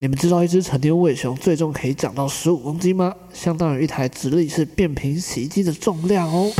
[0.00, 3.12] 你们知道一只成年伪熊最终可以长到十五公斤吗？
[3.32, 6.52] 相当于一台直立式变频洗衣机的重量哦。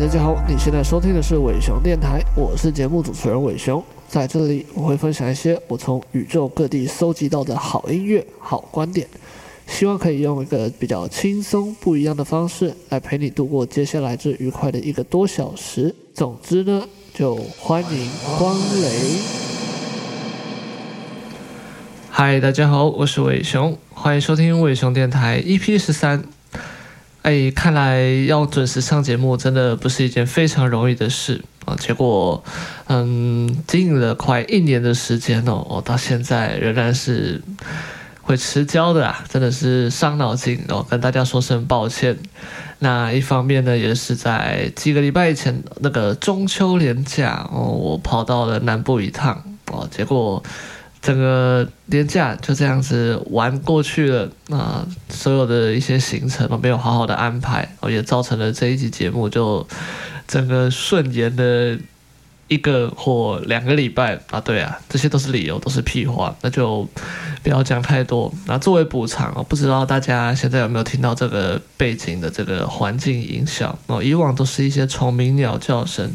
[0.00, 3.84] 大家好，你现在收听的是伟熊电台，我是节目主持人伟熊。
[4.08, 9.06] 在这里，我会分享一些我从宇宙各地搜集到的好音乐、好观点，
[9.66, 15.94] 希望可以用一个比较轻松、不一样的方式来陪你度过接下来这愉快的一个多小时。
[16.14, 16.82] 总之呢，
[17.12, 19.20] 就欢迎光临。
[22.08, 26.24] 嗨，大家好，我是伟熊，欢迎收听伟熊电台 EP 十三。
[27.22, 31.76] 哎，看来要准时上节目真的不是一件非常容易的事啊。
[31.78, 32.42] 结果，
[32.86, 37.42] 嗯，经营了快一年的时间哦，我到现在仍然是
[38.22, 42.16] 会迟交的啊，真的是伤脑筋哦，跟大家说声抱歉。
[42.78, 50.42] 那一方面呢，也是在几个礼拜以前那个中秋连假哦，我跑到了南部一趟哦，结果
[51.02, 59.66] 整个连假就这样子玩过去了啊，所有的一些行程都没有好好的安排哦，也造成了这一集节目就。
[60.30, 61.76] 整个顺延的
[62.46, 66.88] 一个或两个礼拜啊，对啊，这些都是理由，都是屁话，那就
[67.42, 68.32] 不要讲太多。
[68.46, 74.00] 那作为补偿哦，不知道大家现在有没有听到这个背景的这个环境影响哦？
[74.00, 76.08] 以往都是一些虫鸣鸟叫声，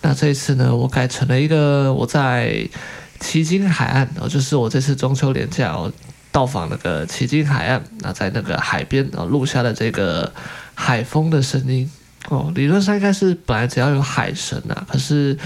[0.00, 2.66] 那这一次呢，我改成了一个我在
[3.22, 5.90] 旗津海岸哦，就是我这次中秋连假哦，
[6.32, 10.32] 到访那个旗津海岸，那在那个海边啊录下了这个
[10.74, 11.88] 海风的声音。
[12.28, 15.38] 哦，理论上应该是本来只要有海神啊，可是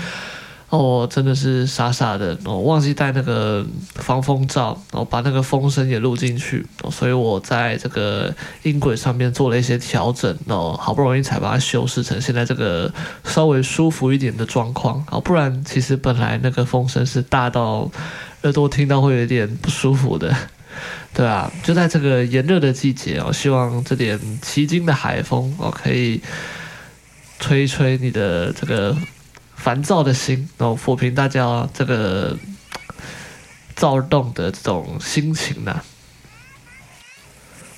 [0.69, 3.64] 哦，真的是傻傻的，我、忘记带那个
[3.95, 12.92] 防风罩，然哦，把那个风声也录进去，所以我在这个音轨上面做了一些调整，哦，好不容易才把它修饰成现在这个
[13.25, 17.89] 稍微舒服一点的状况，哦，不然其实本来那个风声是大到
[18.42, 20.35] 耳朵听到会有点不舒服的。
[21.14, 26.20] 对啊，就在这个炎热的季节哦，希望这点奇经的海风哦可以。
[27.39, 28.96] 吹一吹你的这个
[29.66, 32.38] 烦躁的心，然后抚平大家这个
[33.74, 35.80] 躁动的这种心情呢。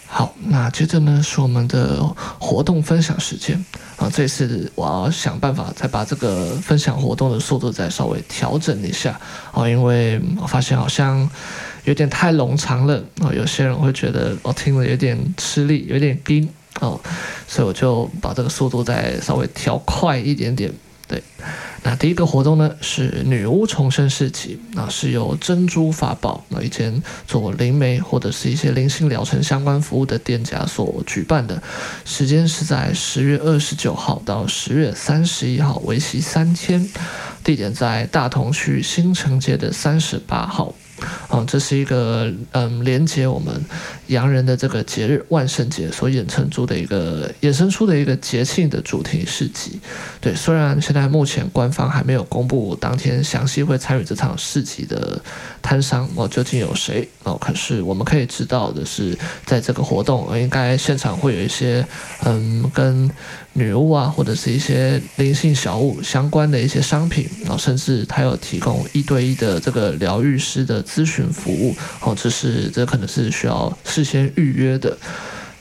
[0.07, 2.05] 好，那接着呢是我们的
[2.39, 3.65] 活动分享时间
[3.97, 4.11] 啊。
[4.13, 9.19] 这次我要想办法再把这个分享活动的速度再稍微调整一下
[9.55, 11.27] 哦，因为我发现好像
[11.85, 16.47] 有点太冗长了哦，有些人会觉得我听了有点吃力，有点冰。
[16.81, 17.01] 哦，
[17.47, 20.71] 所以我就把这个速度再稍微调快一点点。
[21.09, 21.23] 对，
[21.83, 31.63] 那第一个活动呢是女巫重生市集，那是由珍珠法宝那一间做灵媒或者是一些灵性疗程相关服务的店家所举办的，
[32.05, 36.87] 时间是在十月二十九号到十月三十一号，为期三天，
[37.43, 40.75] 地点在大同区新城街的三十八号。
[41.29, 43.65] 哦，这是一个嗯，连接我们
[44.09, 49.79] 洋人的这个节日万圣节所衍生出的一个衍生出的一个节庆的主题市集。
[50.21, 55.21] 对，虽然现在目前官方还没有公布当天详细会参与这场市集的
[55.61, 61.87] 摊商哦，究竟有谁哦，可是我们可以知道的是，在这个活动应该现场会有一些
[62.25, 63.11] 嗯跟。
[63.55, 74.97] 女巫啊，或者是一些灵性小物相关的一些商品，然后甚至他有提供一对一的这个疗愈师的咨询服务，哦，这是这可能是需要事先预约的。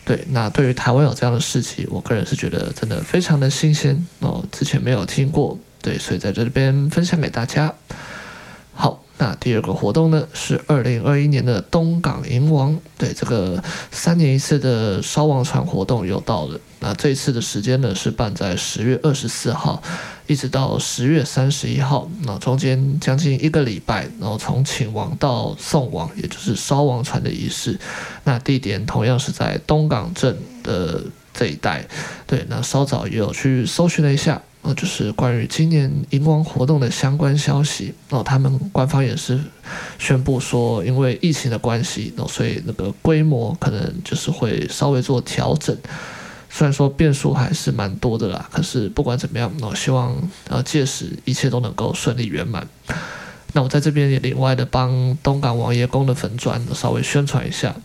[0.06, 7.74] 对，那对于台湾有这样的事情，我个人是觉得真的非常的新鲜哦，之前没有听过，对，所以在这边分享给大家。
[8.74, 9.04] 好。
[9.19, 16.59] 那第二个活动呢，是二零二一年的东港迎王，对，这个三年一次的烧王船活动又到了。
[16.79, 19.81] 那这一次的时间呢，是办在十月二十四号，
[20.27, 27.79] 一直到十月三十一号，那中间将近一个礼拜，然后从请王到送王，也就是烧王船的仪式。
[28.24, 31.03] 那地点同样是在东港镇的
[31.33, 31.88] 这一带。
[32.25, 34.41] 对，那稍早也有去搜寻了一下。
[34.63, 39.39] 那就是关于今年迎王活动的相关消息那，他们官方也是
[39.97, 45.77] 宣布说，因为疫情的关系哦，所以那个规模可能就是会稍微做调整。
[46.57, 50.15] 虽然说变数还是蛮多的啦，可是不管怎么样，我希望
[50.50, 52.68] 呃届时一切都能够顺利圆满。
[53.54, 57.75] 那我在这边也另外的帮东港王爷宫的粉砖稍微宣传一下。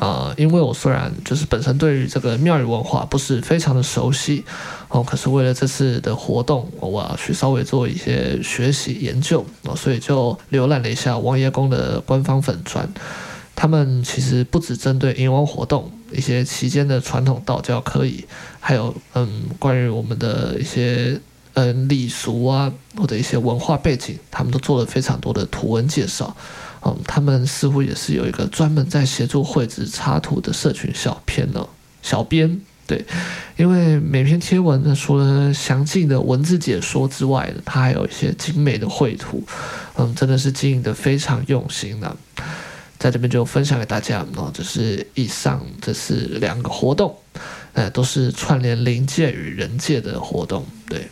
[0.00, 4.42] 啊、呃，因为我虽然就是本身对于这个庙宇文化不是非常的熟悉
[4.88, 12.88] 哦，可是为了这次的活动，我要去稍微做一些学习研究哦，所以就浏览了一下王爷宫的官方粉砖，
[13.54, 18.24] 他们其实不只针对迎王活动一些期间的传统道教可以，
[18.60, 21.20] 还有嗯关于我们的一些
[21.54, 26.34] 嗯礼俗啊或者一些文化背景，他们都做了非常多的图文介绍。
[26.86, 31.66] 嗯，他们似乎也是有一个专门在协助绘制插图的社群小编呢，
[32.02, 32.60] 小编。
[32.86, 33.02] 对，
[33.56, 39.42] 因为每篇贴文呢，除了详尽的文字解说之外呢，它还有一些精美的绘图，
[39.96, 42.14] 嗯，真的是经营得非常用心的，
[43.04, 47.14] 在这边就分享给大家，哦，这是以上这是两个活动，
[47.74, 51.06] 呃，都是串联灵界与人界的活动，对，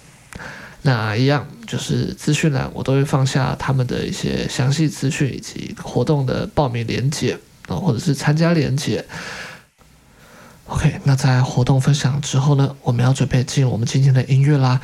[0.80, 9.04] 那一样就是资讯栏我都会放下他们的一些详细资讯以及活动的报名链接啊，或者是参加链接。
[10.68, 14.80] OK，那在活动分享之后呢，我们要准备进我们今天的音乐啦。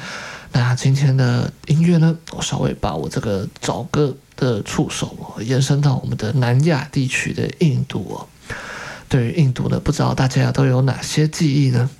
[0.53, 8.27] 那今天的音乐呢，我稍微把我这个找歌的触手延伸到我们的南亚地区的印度哦。
[9.11, 11.91] 对于印度呢，不知道大家都有哪些记忆呢？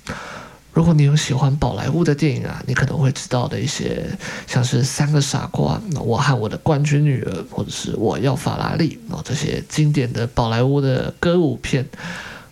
[0.71, 4.05] 如果你有喜欢宝莱坞的电影啊，你可能会知道的一些，
[4.47, 11.85] 像是《三个傻瓜》、《我和我的冠军女儿》，或者是《我要法拉利》哦，这些经典的宝莱坞的歌舞片。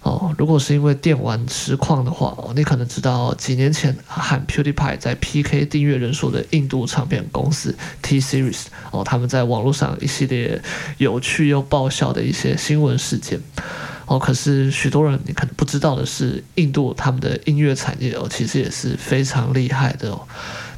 [0.08, 10.62] 哦，如果是因为电玩实况的话，哦，你可能知道几年前喊 PewDiePie 在 PK 订阅人数的印度唱片公司 T Series，哦，他们在网络上一系列
[10.98, 13.38] 有趣又爆笑的一些新闻事件。
[14.06, 20.22] 哦，可是许多人你可能不知道的是，印度他们的音乐产业哦，其实也是非常厉害的哦。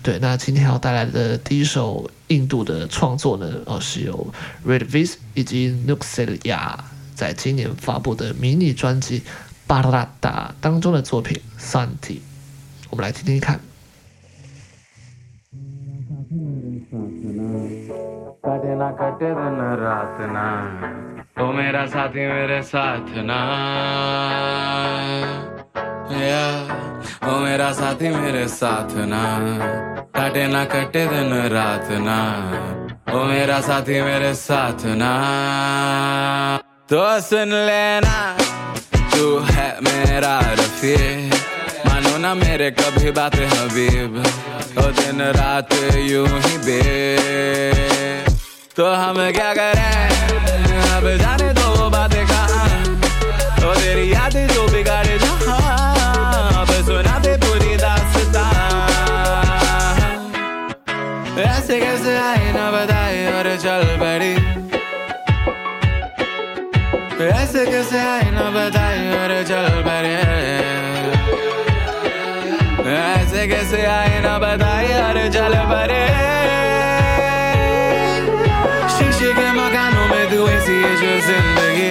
[0.02, 4.34] 对，那今天要带来的第一首印度的创作呢，哦，是由
[4.66, 6.80] Red Viz 以及 Nuxelia。
[7.20, 9.20] 在今年发布的迷你专辑
[9.68, 12.22] 《巴拉达》当中的作品《三体》，
[12.90, 13.60] 我们来听听看。
[21.36, 21.52] तो
[36.90, 38.14] सुन लेना
[39.14, 40.96] तू है मेरा रफी
[41.86, 44.18] मानो ना मेरे कभी बात हबीब,
[44.74, 45.74] ओ दिन रात
[46.10, 46.82] यूँ ही बे
[48.76, 49.94] तो हम क्या करें?
[50.90, 52.68] अब जाने दो वो बातें कहाँ।
[53.62, 58.50] तो तेरी यादें जो बिगाड़े जहाँ, अब सुना दे पूरी दास्तां
[61.46, 62.99] ऐसे कैसे आए ना बताए
[67.20, 70.14] ऐसे कैसे आई ना बताए और चल पड़े।
[72.92, 76.00] ऐसे कैसे आई ना बताए और चल पड़े।
[78.96, 81.90] शीशे के मकानों में तू ऐसी है जो ज़िंदगी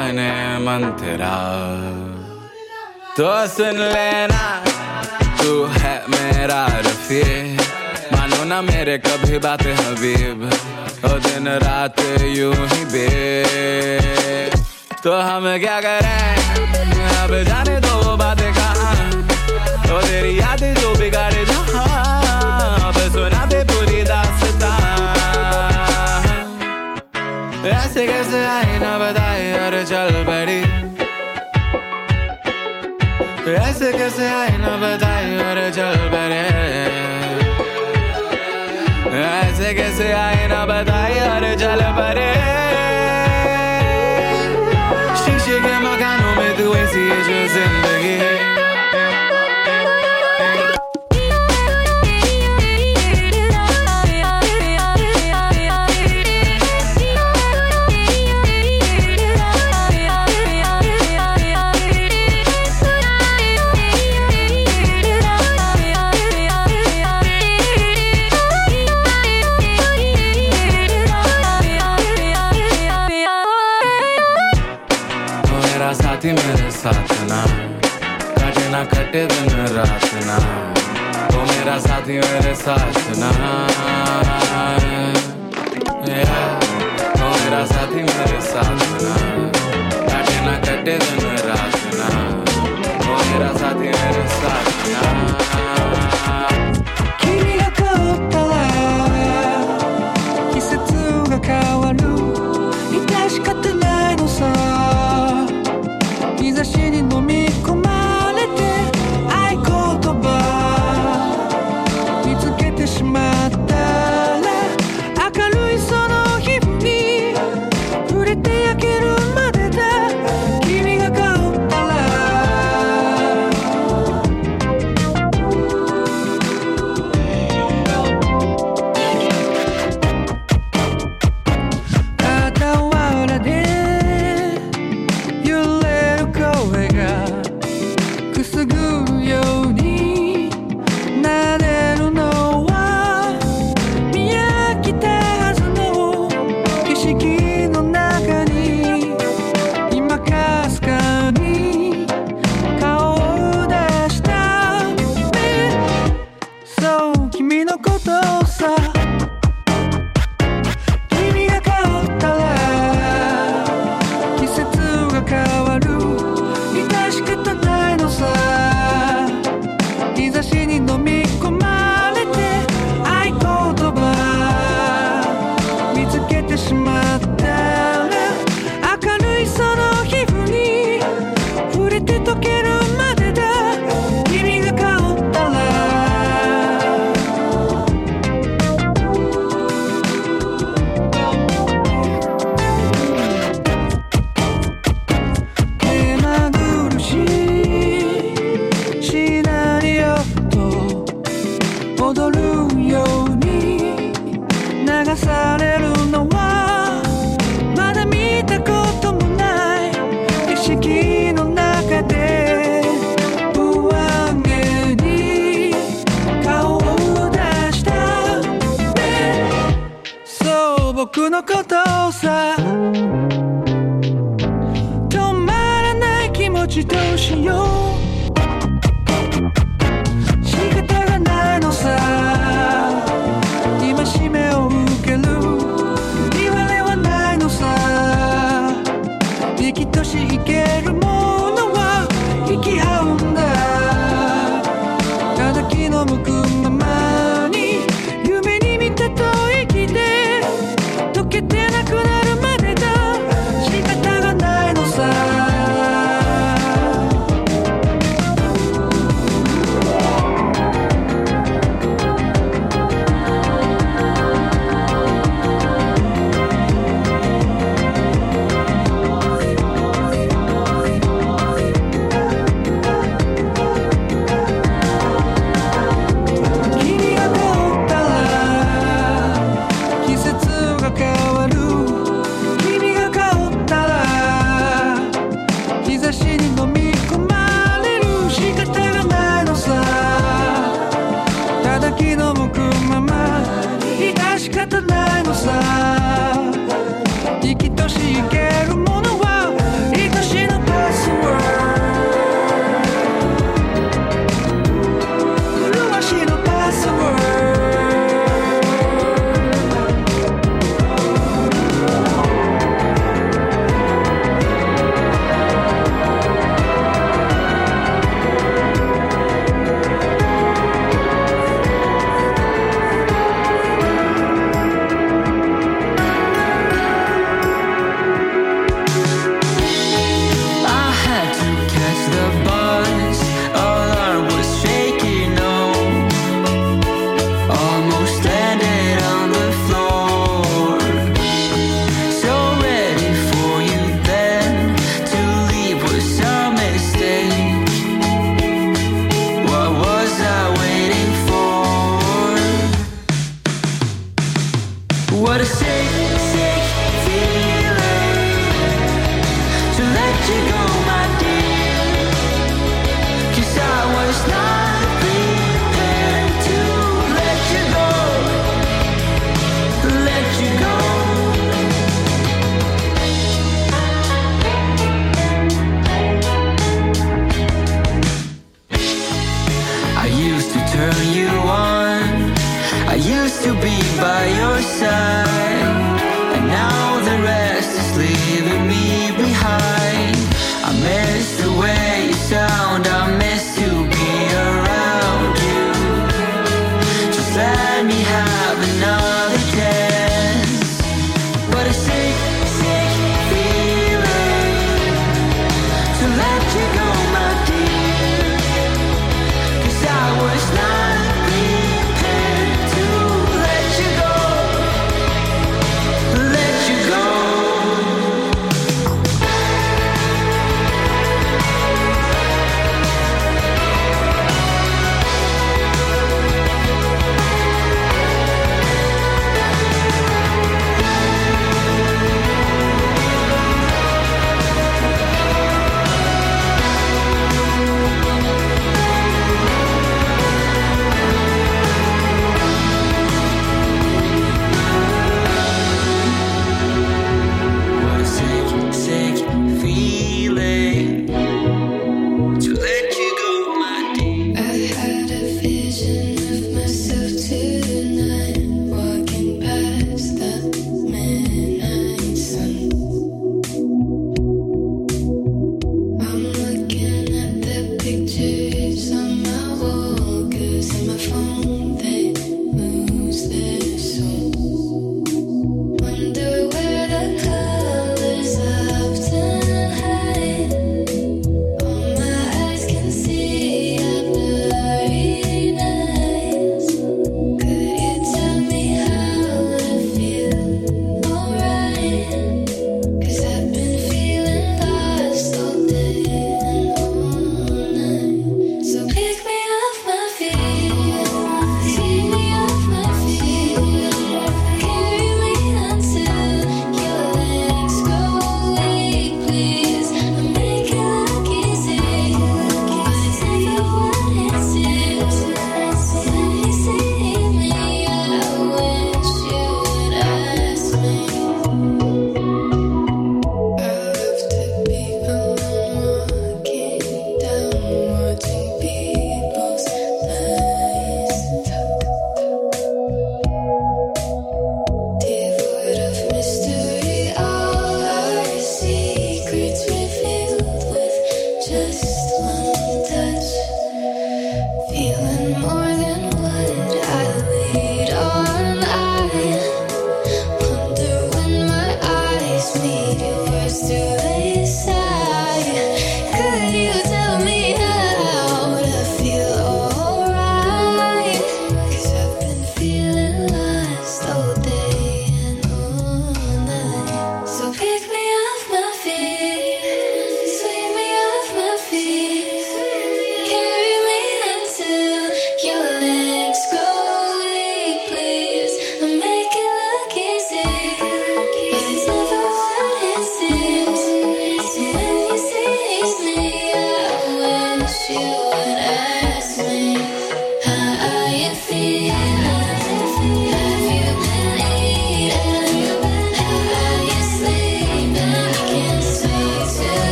[0.00, 0.32] जाने
[0.64, 1.36] मन तेरा।
[3.16, 4.44] तो सुन लेना,
[5.36, 7.22] तू है मेरा रफी
[8.12, 10.38] मानो ना मेरे कभी बात हबीब।
[11.04, 12.00] ओ दिन रात
[12.36, 13.08] यूँ ही बे
[15.04, 16.24] तो हम क्या करें?
[17.20, 18.96] अब जाने दो बातें कहाँ।
[19.84, 21.84] तो तेरी याद जो बिगाड़े जहाँ।
[22.88, 24.78] अब सुना दे पूरी दास्तां
[27.70, 29.29] ऐसे कैसे आए ना बताए
[29.84, 30.60] चल पड़ी
[33.50, 36.40] ऐसे कैसे आए ना बताए और चल पड़े
[39.20, 42.30] ऐसे कैसे आए ना बताए और चल पड़े
[45.22, 47.79] शीशे के मकानों में तू ऐसी जो ज़िंदगी
[79.10, 80.36] कटे दिन रात ना
[81.30, 83.30] वो मेरा साथी मेरे साथ ना
[87.32, 88.79] मेरा साथी मेरे साथ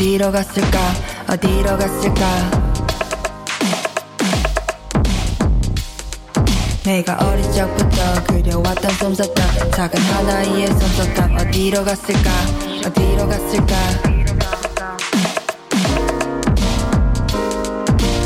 [0.00, 0.78] 어디로 갔을까?
[1.28, 2.50] 어디로 갔을까?
[6.82, 12.30] 내가 어릴 적부터 그려왔던 솜사탕 작은 하나의 솜사탕 어디로 갔을까?
[12.86, 13.76] 어디로 갔을까?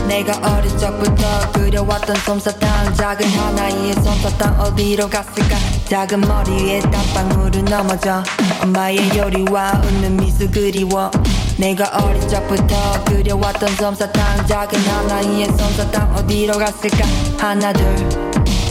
[0.06, 5.56] 내가 어릴 적부터 그려왔던 솜사탕 작은 하나의 솜사탕 어디로 갔을까?
[5.88, 8.22] 작은 머리 위에 땀방울은 넘어져.
[8.62, 11.10] 엄마의 요리와 웃는 미소 그리워
[11.57, 17.07] 내가 어릴 적부터 그려왔던 솜사탕 작은 하나의 솜사탕 어디로 갔을까?
[17.38, 17.85] 하나 둘.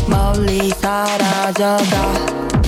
[0.08, 1.82] 멀리 사라져가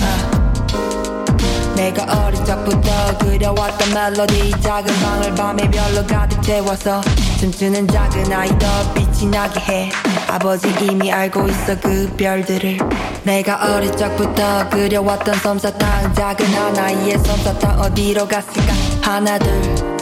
[0.00, 1.74] 아.
[1.76, 7.02] 내가 어릴 적부터 그려왔던 멜로디 작은 방을 밤에 별로 가득 채워서
[7.38, 9.90] 춤추는 작은 아이도 빛이 나게 해.
[10.28, 12.78] 아버지 이미 알고 있어 그 별들을.
[13.24, 18.72] 내가 어릴 적부터 그려왔던 솜사탕 작은 하나의 솜사탕 어디로 갔을까?
[19.02, 19.96] 하나 둘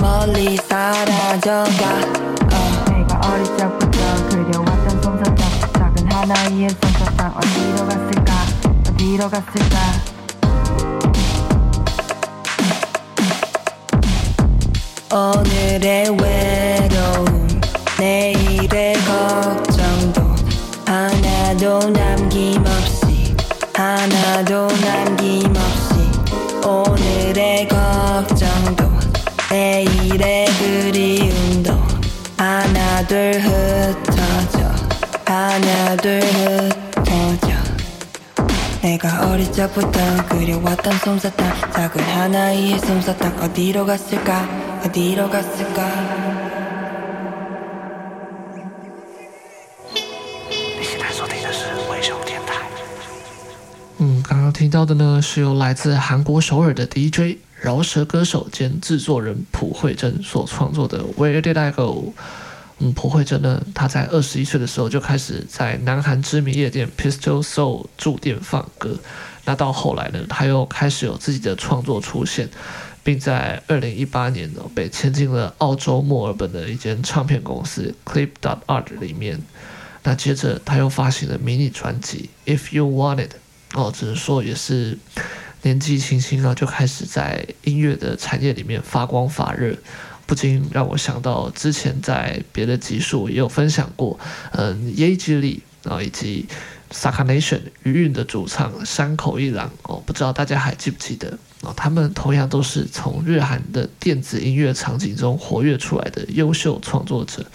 [0.00, 1.60] 멀리 사라져가
[2.52, 2.84] 어.
[2.90, 5.36] 내가 어릴 적부터 그려왔던 솜사탕
[5.72, 8.32] 작은 하나의 솜사탕 어디로 갔을까
[8.90, 9.76] 어디로 갔을까
[15.12, 17.48] 오늘의 외로움
[17.98, 20.22] 내일의 걱정도
[20.86, 23.34] 하나도 남김없이
[23.74, 25.94] 하나도 남김없이
[26.66, 28.85] 오늘의 걱정도
[29.56, 31.72] 내일의 그리움도
[32.36, 34.70] 하나 둘 흩어져
[35.24, 37.48] 하나 둘 흩어져.
[38.82, 43.44] 내가 어릴 적부터 그려왔던 솜사탕 작은 하나의 솜사탕.
[43.44, 44.46] 어디로 갔을까?
[44.84, 46.25] 어디로 갔을까
[54.56, 62.14] 听到的呢，是由来自韩国首尔的 DJ 饶舌歌手兼制作人朴慧珍所创作的《Where Did I Go》。
[62.78, 68.98] 嗯，朴慧珍呢，她在二十一岁的时候就开始在南韩知名夜店 Pistol Soul 驻店放歌。
[69.44, 72.48] 那到后来呢，她又开始有自己的创作出现，
[73.04, 79.38] 并在二零一八年呢被签进了澳洲墨尔本的一间唱片公司 Clip Dot Art 里面。
[80.02, 83.32] 那接着她又发行了迷你专辑 If You Want It。
[83.74, 84.96] 哦，只能说也是
[85.62, 89.76] 年纪轻轻啊，就开始在音乐的产业里面发光发热。
[90.26, 94.18] 不禁让我想到之前在别的集数也有分享过，
[94.50, 96.44] 嗯，耶吉里啊，以及
[96.90, 101.72] Saka Nation 余韵的主唱山口一郎哦，不知道大家还记不记得哦？
[101.76, 107.46] 他们同样都是从日韩的电子音乐场景中活跃出来的优秀创作者，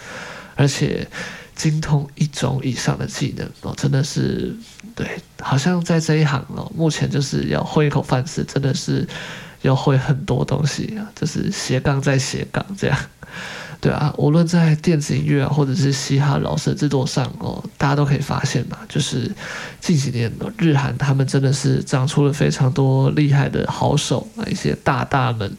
[0.54, 1.06] 而且
[1.54, 4.56] 精通一种以上的技能哦，真的是
[4.94, 5.06] 对，
[5.40, 9.06] 好像在这一行哦，目前就是要混一口饭吃，真的是。
[9.62, 12.98] 要会很多东西啊，就是斜杠再斜杠这样，
[13.80, 19.30] 对啊，无论在电子音乐啊，或者是嘻哈饶舌制作上哦，大家都可以发现嘛，就是
[19.80, 20.28] 近几年
[20.58, 25.56] 日韩他们真的是长出了非常多厉害的好手啊，一些大大们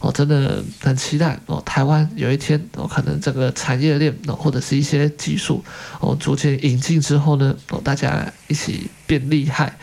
[0.00, 5.64] 我，真的很期待哦，台湾有一天哦，可能这个产业链哦，或者是一些技术
[6.00, 9.76] 哦，逐渐引进之后呢，哦，大家一起变厉害，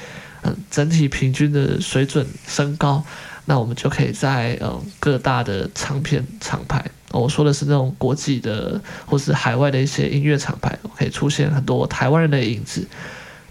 [0.44, 3.04] 嗯，整体平均的水准升高。
[3.48, 12.88] 那我们就可以在嗯各大的唱片厂牌，我说的是那种国际的或是海外的一些音乐厂牌，可以出现很多台湾人的影子。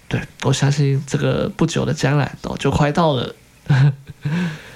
[0.09, 3.35] 对，我相信这个不久的将来哦就快到了。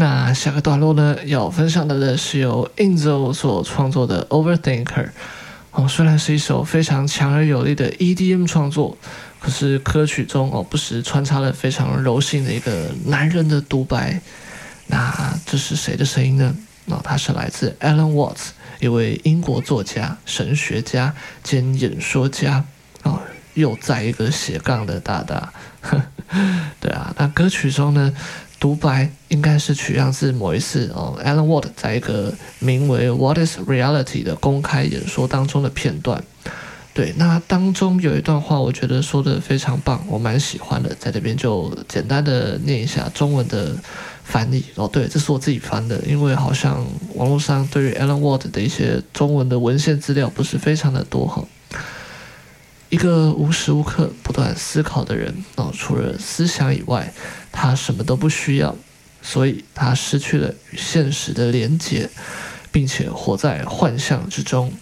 [0.00, 5.08] 那下个段落呢，要分享的呢是由 Enzo 所创作的 Overthinker。
[5.72, 8.96] 哦，虽然是一首非常强而有力的 EDM 创作。
[9.40, 14.20] 可是歌曲中哦，不时穿插了非常柔性的一个男人的独白。
[14.86, 16.54] 那这是谁的声音呢？
[16.86, 22.64] 哦，他是来自 Alan Watts，一位英国作家、神学家兼演说家。
[23.02, 23.20] 哦，
[23.54, 25.52] 又在一个斜杠的大大。
[26.78, 28.12] 对啊，那歌曲中呢，
[28.60, 36.22] 独白应该是取样自某一次哦，Alan Watts 在一个名为 What is Reality 的公开演说当中的片段。
[36.92, 43.76] 对，那当中有一段话，我觉得说的非常棒，我蛮喜欢的，在这边就简单的念一下中文的
[44.24, 44.88] 翻译哦。
[44.92, 51.44] 对，这是我自己翻的，因为好像网络上对于 Alan Watts 的一些中文的文献资料不是非常的多哈。
[52.90, 57.12] 一个无时无刻不断思考的人哦，除了思想以外，
[57.52, 58.74] 他什么都不需要，
[59.20, 62.08] 所以他失去了与现实的连结，
[62.72, 64.72] 并且活在幻象之中。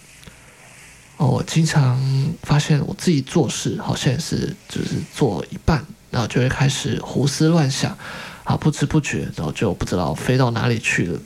[1.17, 1.99] 哦，我经常
[2.43, 7.97] 发现我自己做事好像是就是做一半，然后就会开始胡思乱想，
[8.43, 11.19] 啊，不知不觉，然后就不知道飞到哪里去了，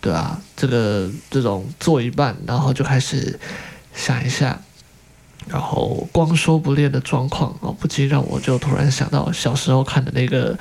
[0.00, 3.38] 对啊，这个这种做一半，然后就开始
[3.92, 4.62] 想一下，
[5.50, 10.56] 然后光说不练的状况，哦，不禁让我就突然想到小时候看的那个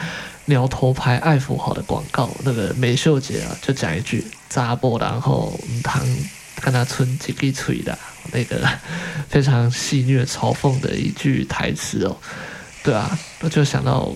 [0.45, 6.02] 鸟头牌爱福号的广告，那个美秀姐啊，就讲一句扎波，然后唐
[6.62, 7.97] 跟他村几滴吹的。
[8.34, 8.67] 那个
[9.30, 12.17] 非常戏谑嘲讽的一句台词哦，
[12.84, 14.12] 对啊，我就想到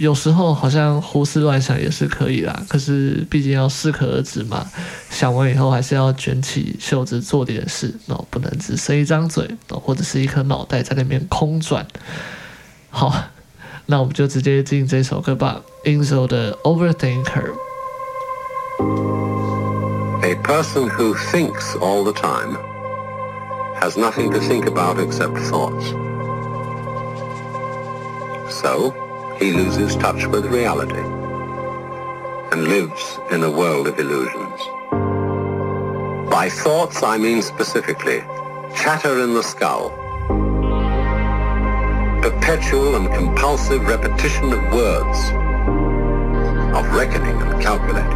[0.00, 4.66] 有时候好像胡思乱想也是可以啦，可是毕竟要适可而止嘛，
[5.10, 11.86] 想完以后还是要卷起袖子做点事哦，不能只剩一张嘴哦，或者是一颗脑袋在那边空转。
[12.88, 13.14] 好，
[13.84, 17.52] 那我们就直接进这首歌吧，Inzo 的 Overthinker。
[20.22, 22.56] A person who thinks all the time.
[23.80, 25.92] has nothing to think about except thoughts.
[28.50, 28.92] So,
[29.40, 31.00] he loses touch with reality
[32.52, 34.60] and lives in a world of illusions.
[36.30, 38.20] By thoughts, I mean specifically
[38.76, 39.88] chatter in the skull,
[42.20, 45.18] perpetual and compulsive repetition of words,
[46.76, 48.12] of reckoning and calculating.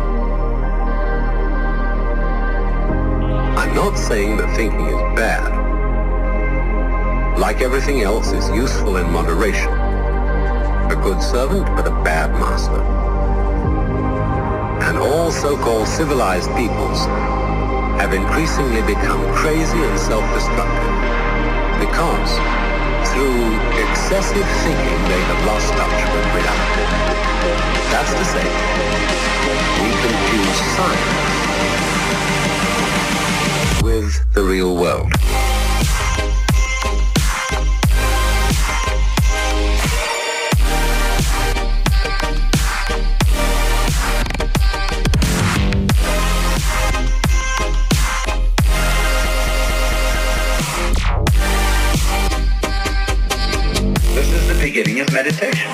[3.57, 5.49] I'm not saying that thinking is bad.
[7.39, 9.84] Like everything else, is useful in moderation.
[10.91, 12.83] A good servant, but a bad master.
[14.85, 17.07] And all so-called civilized peoples
[17.99, 20.95] have increasingly become crazy and self-destructive
[21.81, 22.31] because
[23.13, 26.87] through excessive thinking they have lost touch with reality.
[27.91, 28.45] That's to say,
[29.81, 31.43] we confuse science
[33.83, 35.13] with the real world.
[54.75, 55.71] Beginning of meditation.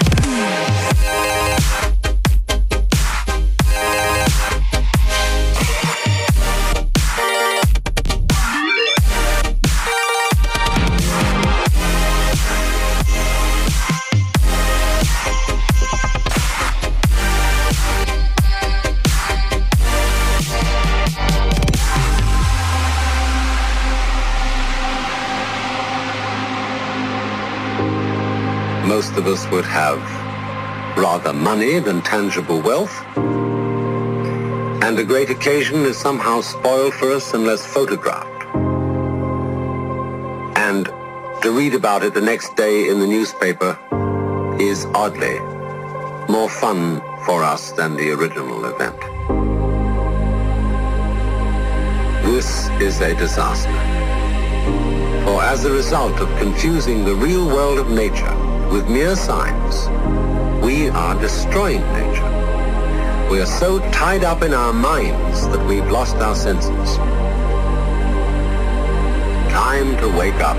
[28.90, 30.00] Most of us would have
[30.98, 32.96] rather money than tangible wealth.
[34.84, 38.42] And a great occasion is somehow spoiled for us unless photographed.
[40.66, 40.86] And
[41.42, 43.78] to read about it the next day in the newspaper
[44.58, 45.38] is oddly
[46.28, 49.00] more fun for us than the original event.
[52.24, 53.80] This is a disaster.
[55.24, 59.88] For as a result of confusing the real world of nature with mere signs,
[60.64, 63.28] we are destroying nature.
[63.28, 66.96] We are so tied up in our minds that we've lost our senses.
[69.50, 70.56] Time to wake up.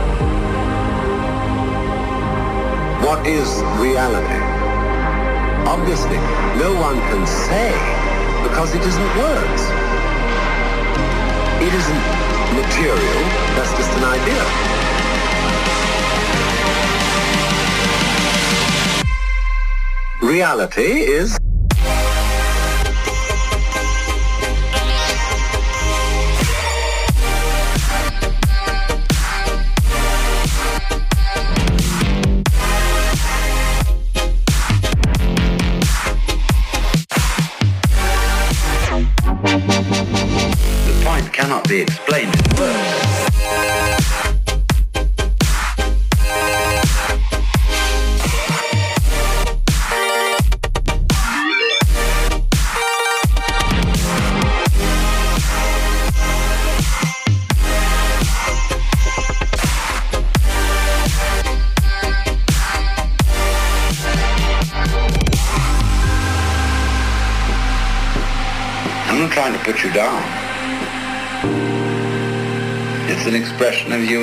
[3.02, 3.47] What is
[3.80, 4.43] reality?
[5.65, 6.17] Obviously,
[6.60, 7.71] no one can say
[8.43, 9.62] because it isn't words.
[11.63, 12.04] It isn't
[12.60, 13.21] material,
[13.56, 15.00] that's just an idea.
[20.21, 21.36] Reality is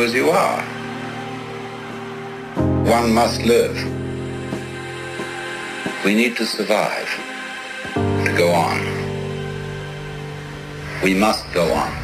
[0.03, 0.63] as you are.
[2.85, 3.77] One must live.
[6.05, 7.09] We need to survive,
[7.95, 8.81] to go on.
[11.03, 11.98] We must go on.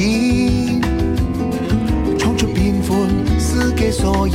[0.00, 0.80] 嘅声音，
[2.18, 3.08] 唱出缤纷
[3.38, 4.30] 世界所有。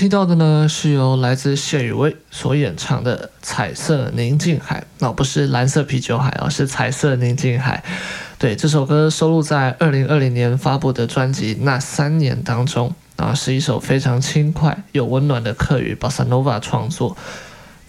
[0.00, 7.84] 听到的呢，是由来自谢雨薇所演唱的《彩色宁静海》，那不是蓝色啤酒海而，是彩色宁静海。
[8.38, 17.14] 对，这首歌收录在二零二零年发布的专辑《那三年》当中啊，是一首非常轻快又温暖的客语 Bossa Nova 创作。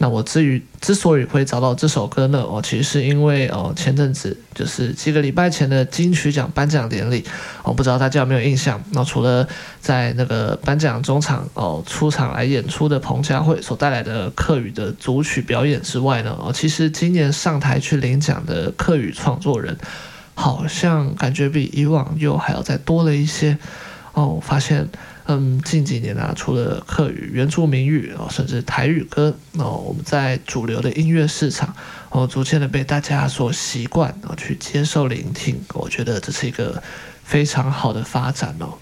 [0.02, 7.24] 那我至于之所以会找到这首歌呢，哦，其实是因为哦，前阵子就是几个礼拜前的金曲奖颁奖典礼，
[7.62, 8.82] 我不知道大家有没有印象。
[8.94, 9.48] 那除了
[9.80, 19.78] 在那个颁奖中场哦出场来演出的彭佳慧所带来的客语的组曲表演之外呢，哦，其实今年上台去领奖的客语创作人，
[20.34, 23.56] 好像感觉比以往又还要再多了一些。
[24.14, 24.90] 哦，我发现。
[25.34, 31.74] 嗯，近几年啊，除了客语、原住民语哦，甚至台语歌哦，我们在主流的音乐市场
[32.10, 35.64] 哦，逐渐的被大家所习惯哦，去接受聆听。
[35.74, 36.84] 我觉得这是一个
[37.24, 38.74] 非常好的发展哦。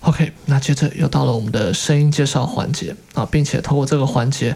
[0.00, 4.54] OK，那接着又到了我们的声音介绍环节啊，并且通过这个环节，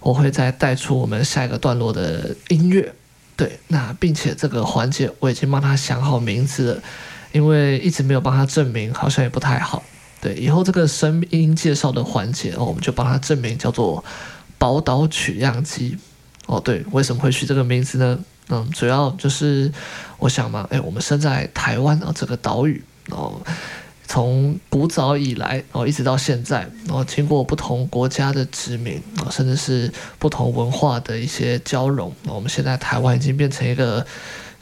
[0.00, 2.94] 我会再带出我们下一个段落的音乐。
[3.36, 6.82] 对，那并且这个环节我已经帮他想好名字了，
[7.32, 9.82] 因为一直没有帮他证明，好像也不太好。
[10.20, 14.04] 对，以后这个声音介绍的环节，我们就帮他证明叫做
[14.58, 15.96] 宝岛取样机。
[16.46, 18.18] 哦，对，为什么会取这个名字呢？
[18.48, 19.70] 嗯，主要就是
[20.18, 23.40] 我想嘛，哎，我们生在台湾啊这个岛屿哦。
[24.10, 34.06] 从古早以来，哦，一直到现在，然后经过不同国家的殖民，啊，甚至是不同文化的一些交融，我们现在台湾已经变成一个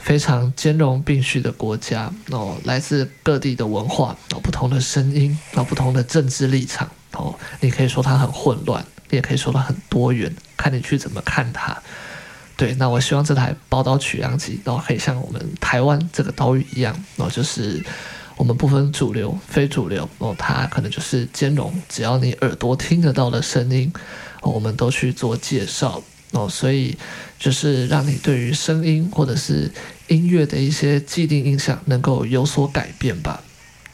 [0.07, 11.77] 非常兼容并蓄的国家，哦，来自各地的文化，哦，不同的声音，哦，不同的政治立场，哦，你可以说它很混乱，你也可以说它很多元，看你去怎么看它。
[12.57, 17.85] 对，那我希望这台宝岛取样机，然后可以像我们台湾这个岛屿一样，哦，就是。
[18.39, 23.91] 我们不分主流、非主流哦，它可能就是兼容，只要你耳朵听得到的声音，
[24.43, 26.03] 哦，我们都去做介绍
[26.33, 26.47] 哦。
[26.47, 26.95] 所以
[27.39, 29.73] 就是让你对于声音或者是
[30.09, 33.43] 音乐的一些既定印象能够有所改变吧。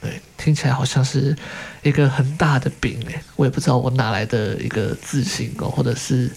[0.01, 1.37] 对，听起来好像是
[1.83, 6.29] 一个很大的饼诶，我也不知道我哪来的一个自信哦，或者是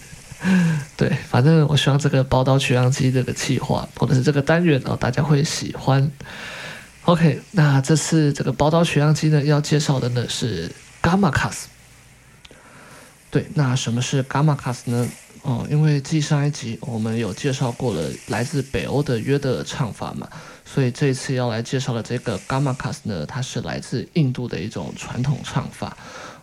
[0.96, 6.12] 对，反正我希望这个宝岛取样机这个企划或者是这个单元哦，大家会喜欢。
[7.06, 10.72] OK，那这次这个宝岛取样机呢，要介绍的呢是
[11.02, 11.64] Gamma Cas。
[13.32, 15.08] 对，那什么是 Gamma Cas 呢？
[15.46, 20.28] 哦，因为继上一集我们有介绍过了来自北欧的约德尔唱法嘛，
[20.66, 25.96] 所以这一次要来介绍的这个 g a m a k a s 呢，它是来自印度的一种传统唱法。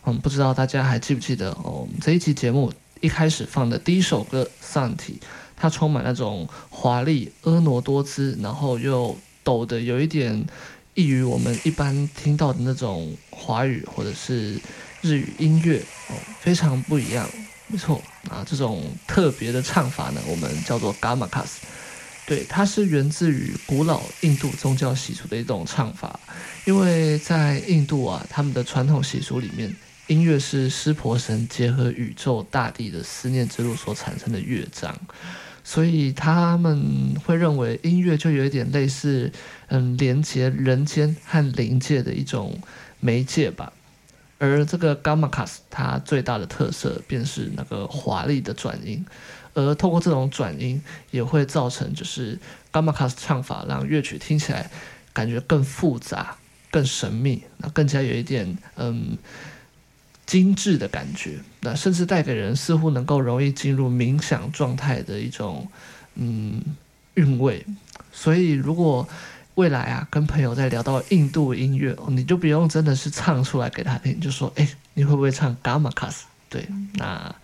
[0.07, 1.80] 嗯，不知道大家还记不记得哦？
[1.80, 4.96] 我们这一集节目一开始放的第一首歌《Santi》，
[5.57, 9.16] 它充满那种华丽、婀娜多姿，然后又。
[9.44, 10.46] 抖的有一点
[10.94, 14.57] 异于我们一般听到的那种华语或者是
[15.00, 17.28] 日语音乐哦，非常不一样。
[17.72, 21.52] 没错啊，这种特别的唱法呢，我们叫做 Gamakas。
[22.26, 26.20] 对，它是源自于古老印度宗教习俗的一种唱法。
[26.66, 29.74] 因为在印度啊，他们的传统习俗里面，
[30.06, 34.94] 音乐是湿婆神结合宇宙大地的思念之路所产生的乐章。
[35.64, 39.32] 所以他们会认为音乐就有一点类似，
[39.68, 42.60] 嗯，连接人间和灵界的一种
[43.00, 43.72] 媒介吧。
[44.43, 49.07] 而这个 Gamakasi 它最大的特色便是那个华丽的转音，
[49.55, 50.82] 而透过这种转音
[51.12, 52.36] 也会造成就是
[52.72, 54.68] Gamakasi 唱法让乐曲听起来
[55.12, 56.36] 感觉更复杂、
[56.72, 59.16] 更神秘，那更加有一点嗯。
[60.24, 65.68] 精致的感觉，那甚至带给人似乎能够容易进入冥想状态的一种
[66.14, 66.62] 嗯
[67.14, 67.66] 韵味。
[68.12, 69.07] 所以，如果
[69.55, 77.34] 未来啊跟朋友在聊到印度音乐，你就不用真的是唱出来给他听，就说：“哎，你会不会唱 Gamakasi？” 对，那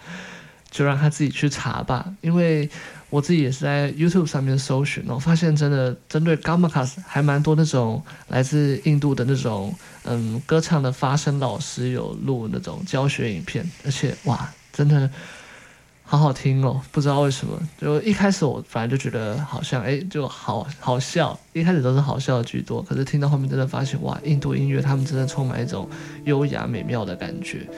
[0.71, 2.69] 就让他自己去查吧，因为。
[3.11, 15.11] 我自己也是在 YouTube 上面搜寻，我发现真的针对 Gamakasi 还蛮多那种来自印度的那种嗯歌唱的发声老师有录那种教学影片，而且哇，真的
[16.11, 16.81] 好好听哦！
[16.91, 25.87] 不知道为什么，就一开始我反正就觉得好像哎就好好笑，一开始都是好笑的居多，可是听到后面真的发现哇，印度音乐他们真的充满一种
[26.25, 27.69] 优雅美妙的感觉。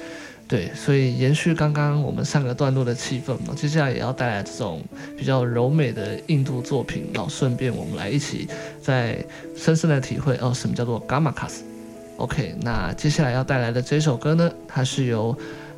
[0.46, 4.80] 对，所以延续刚刚我们上个段落的气氛嘛，接下来也要带来这种
[5.18, 8.46] 比较柔美的印度作品，然后顺便我们来一起
[8.80, 9.18] 再
[9.56, 11.62] 深深的体会哦，什么叫做 Gamakas。
[12.16, 15.36] OK，那接下来要带来的这首歌呢，它是由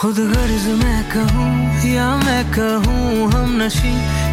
[0.00, 1.48] खुद गर्ज मैं कहूँ
[1.86, 3.92] या मैं कहूँ हम नशी,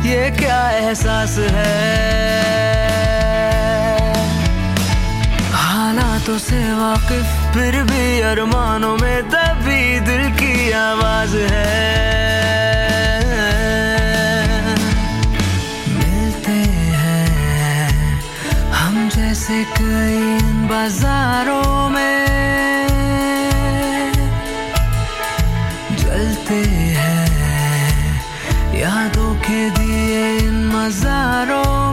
[0.10, 1.74] ये क्या एहसास है?
[5.54, 11.76] हालातों से वाकिफ, फिर भी अरमानों में तभी दिल की आवाज़ है।
[15.98, 16.58] मिलते
[17.04, 17.92] हैं
[18.72, 20.40] हम जैसे कई
[20.72, 22.16] बाजारों में।
[29.78, 31.87] दिए इन मजारों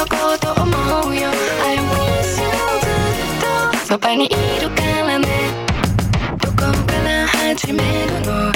[0.00, 1.28] のこと思うよ。
[1.62, 2.48] I miss you
[2.80, 3.86] ずっと。
[3.86, 4.28] そばにい
[4.60, 5.26] るからね。
[6.38, 8.49] どこから始めるの？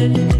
[0.00, 0.39] head.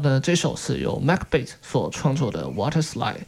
[0.00, 3.20] 的这首是由 Mac Bass 所创作的 Water Slide。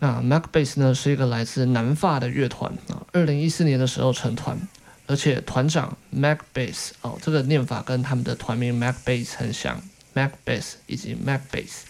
[0.00, 4.56] 那 Mac Bass 呢是一个来自南法的乐团啊，二零一四年的时候成团，
[5.06, 9.80] 而且团长 Mac Bass 哦，这个念法跟他们的团名 Mac Bass 很像
[10.12, 11.82] ，Mac Bass 以及 Mac Bass。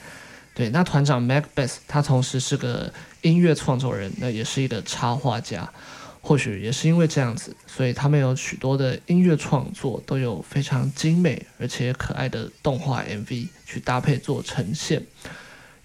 [0.54, 5.70] 对，那团长 Mac Bass 他同时是个音乐创作人，那也是一个插画家。
[6.28, 15.02] 或许也是因为这样子，所以他们有许多的音乐创作都有非常精美而且可爱的动画 MV 去搭配做呈现，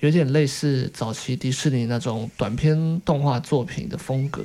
[0.01, 4.43] 有点类似早期迪士尼那种短片动画作品的风格，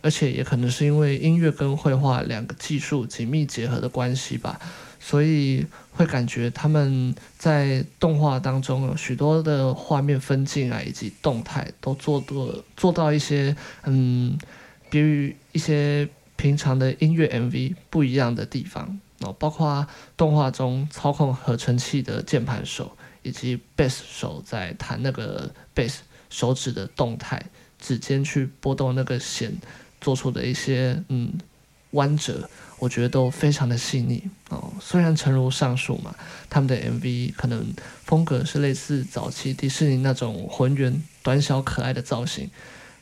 [0.00, 4.60] 而且也可能是因为音乐跟绘画两个技术紧密结合的关系吧，
[5.00, 13.56] 所以会感觉他们在动画当中有许多的画面分镜啊以及动态都做多做到一些
[13.86, 14.38] 嗯。
[14.96, 19.86] 比与一些平常的音乐 MV 不一样的地方哦，包括
[20.16, 27.42] 动画中操控合成器的键盘手，以及贝斯手在弹那个贝斯手指的动态，
[27.78, 29.54] 指尖去拨动那个弦，
[30.00, 31.32] 做出的一些嗯
[31.92, 34.72] 弯折，我觉得都非常的细腻哦。
[34.80, 36.14] 虽然诚如上述嘛，
[36.48, 37.66] 他们的 MV 可能
[38.04, 42.50] 风格是类似早期迪士尼那种浑圆、短小、可爱的造型。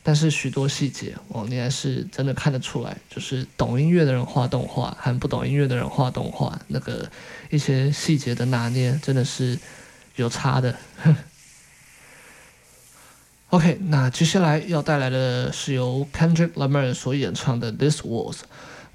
[0.07, 7.11] 但是许多细节哦，你还是真的看得出来，就是懂音乐的人画动画和不懂音乐的人画动画，那个
[7.49, 9.59] 一些细节的拿捏真的是
[10.17, 10.77] 有差的。
[13.49, 18.43] OK，那接下来要带来的是由 Kendrick Lamar 所演唱的《This Was》。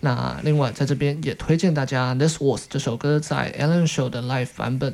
[0.02, 4.94] 那另外在这边也推荐大家《This Was》这首歌在 Alan Show 的 Live 版本。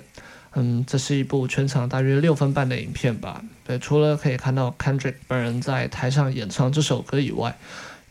[0.56, 3.44] 嗯，这是一部全长大约六分半的影片吧。
[3.66, 7.56] 对，除了可以看到 Kendrick 本人在台上演唱这首歌以外，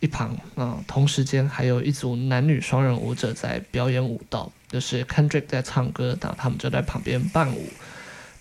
[0.00, 7.68] 一旁啊、同时间还有一组男女双人舞者在表演舞蹈，就是 Kendrick 在唱歌，然后他们就在旁边伴舞。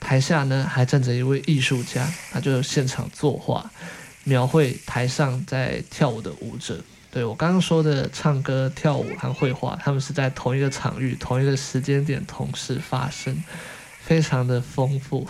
[0.02, 3.72] 台下呢还站着一位艺术家，他就现场作画，
[4.26, 6.84] 描绘台上在跳舞的舞者。
[7.10, 13.42] 对，我刚刚说的唱歌、跳舞和绘画，他们是在同一个场域、同一个时间点同时发生。
[14.06, 15.28] 非常的丰富，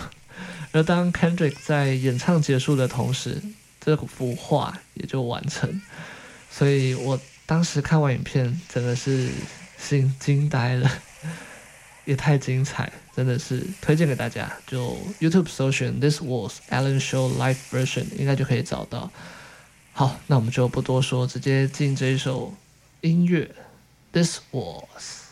[0.71, 3.41] 而当 Kendrick 在演唱结束的同时，
[3.80, 5.82] 这幅画也就完成。
[6.49, 9.30] 所以我当时看完影片，真的是
[9.78, 10.91] 心惊呆了，
[12.05, 14.51] 也太精彩，真的是推荐给大家。
[14.65, 19.11] 就 YouTube 搜寻 This Was Alan Show Live Version，应该就可以找到。
[19.91, 22.53] 好，那我们就不多说，直接进这一首
[23.01, 23.49] 音乐
[24.11, 25.22] This Was。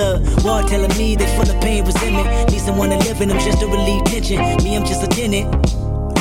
[0.00, 1.30] In me these
[2.66, 4.38] Need want to live in I'm just to relieve tension.
[4.64, 5.50] Me, I'm just a tenant.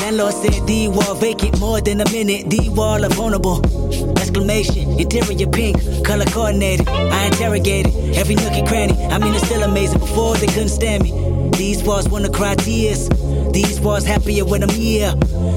[0.01, 2.49] Landlord said the wall vacant more than a minute.
[2.49, 3.61] The wall of vulnerable.
[4.17, 6.87] Exclamation, interior pink, color coordinated.
[6.89, 8.93] I interrogated every nook and cranny.
[9.05, 9.99] I mean, it's still amazing.
[9.99, 11.11] Before they couldn't stand me.
[11.57, 13.09] These walls wanna cry tears.
[13.51, 15.13] These walls happier when I'm here.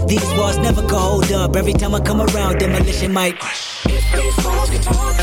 [0.06, 1.56] These walls never go hold up.
[1.56, 3.36] Every time I come around, demolition might.
[3.86, 5.21] If these walls talk,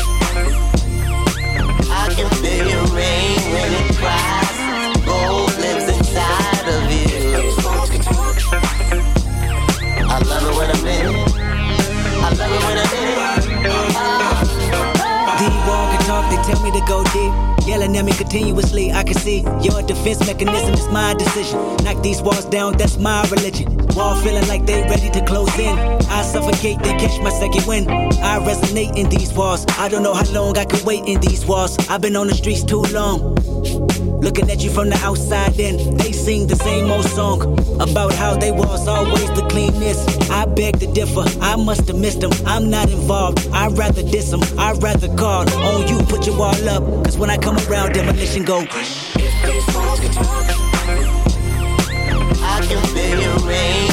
[16.50, 17.66] tell me to go deep.
[17.66, 21.58] Yelling at me continuously, I can see your defense mechanism is my decision.
[21.84, 23.76] Knock these walls down, that's my religion.
[23.94, 25.78] Wall feeling like they ready to close in.
[26.08, 27.88] I suffocate, then catch my second wind.
[27.90, 29.64] I resonate in these walls.
[29.78, 31.76] I don't know how long I can wait in these walls.
[31.88, 33.36] I've been on the streets too long.
[34.20, 37.40] Looking at you from the outside in, they sing the same old song
[37.80, 40.30] about how they was always the cleanest.
[40.30, 42.30] I beg to differ, I must have missed them.
[42.44, 46.68] I'm not involved, I'd rather diss them, I'd rather call on you, put your wall
[46.68, 46.82] up.
[47.04, 48.58] Cause when I come around, demolition go.
[52.42, 53.89] I can feel your rain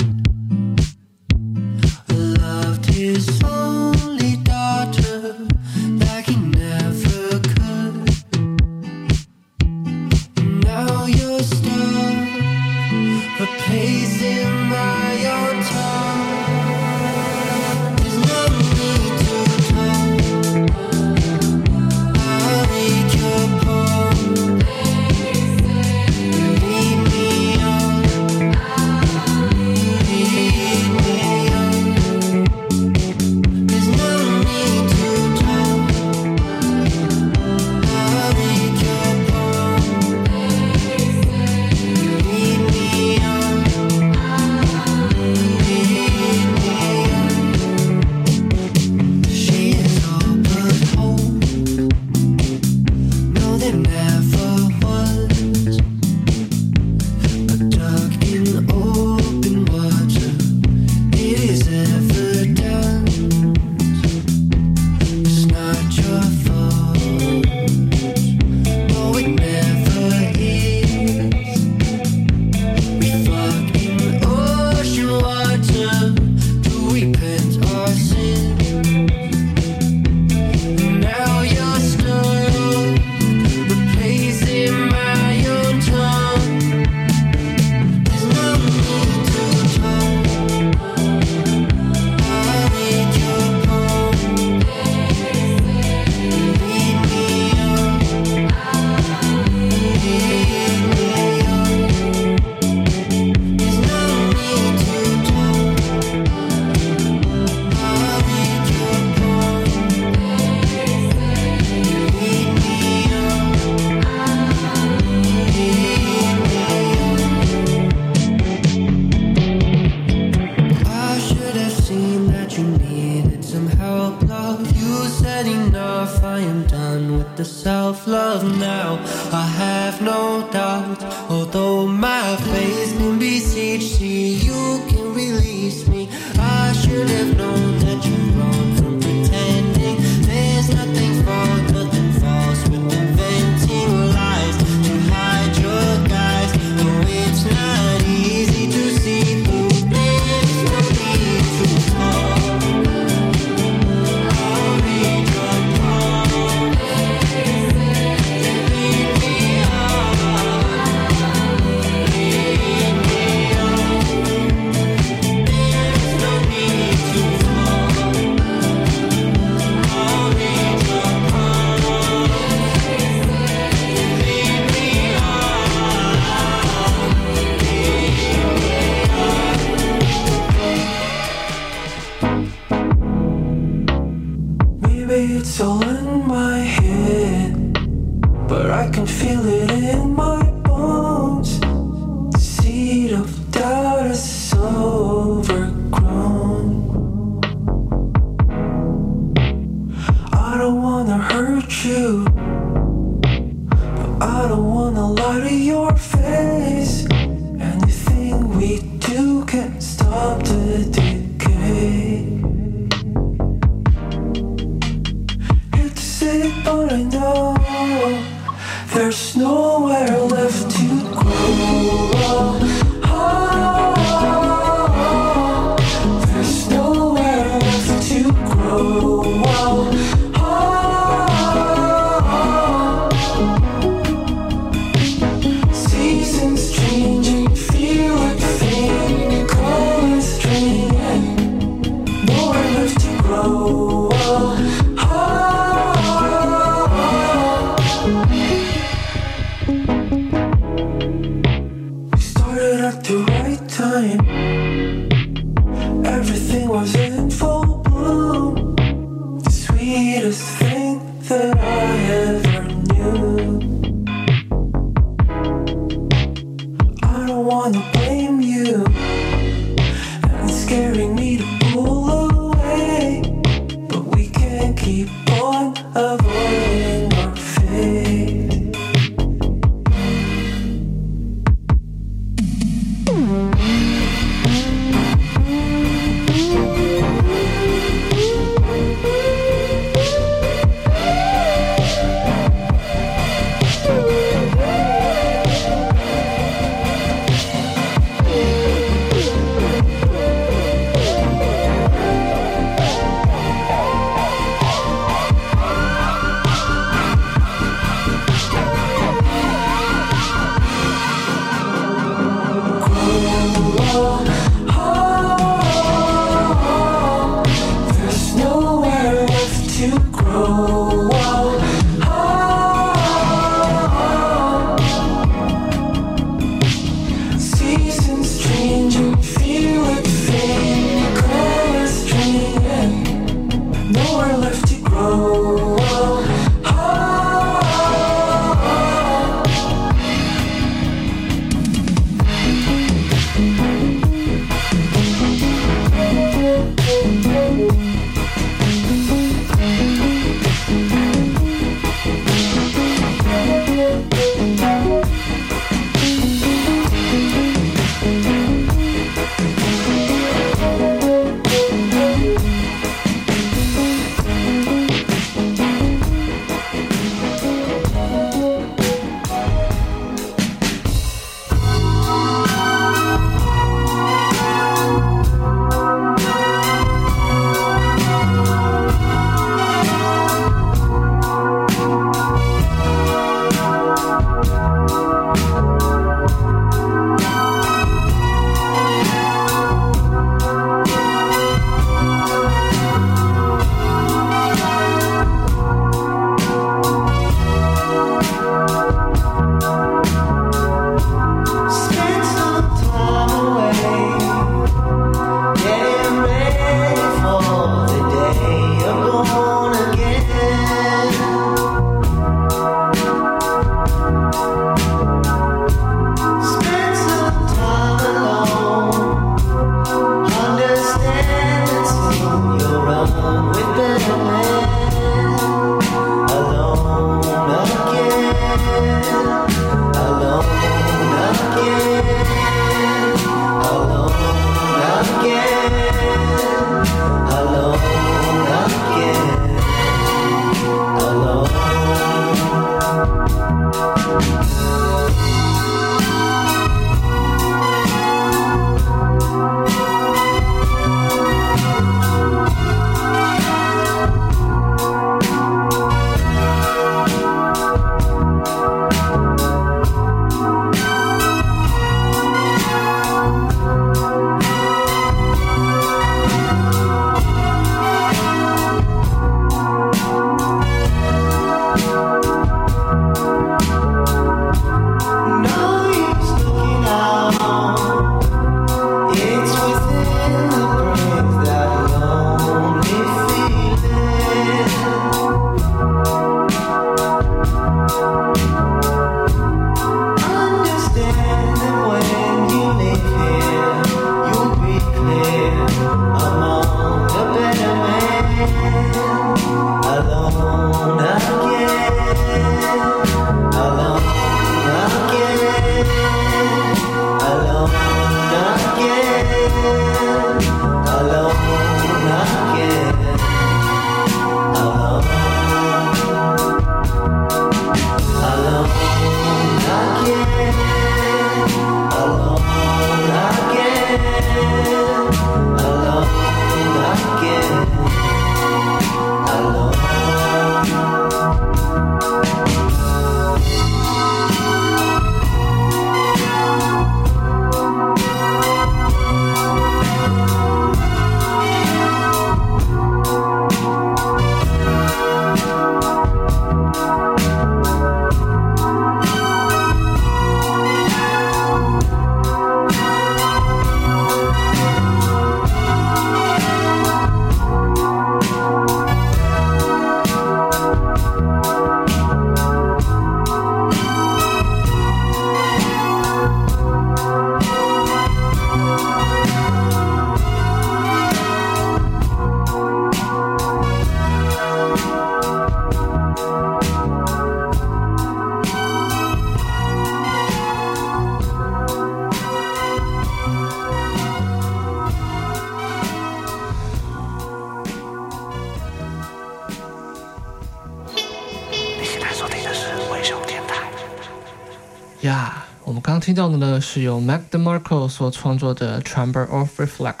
[596.16, 600.00] 到的呢，是由 Mac DeMarco 所创作的《Chamber of Reflection》，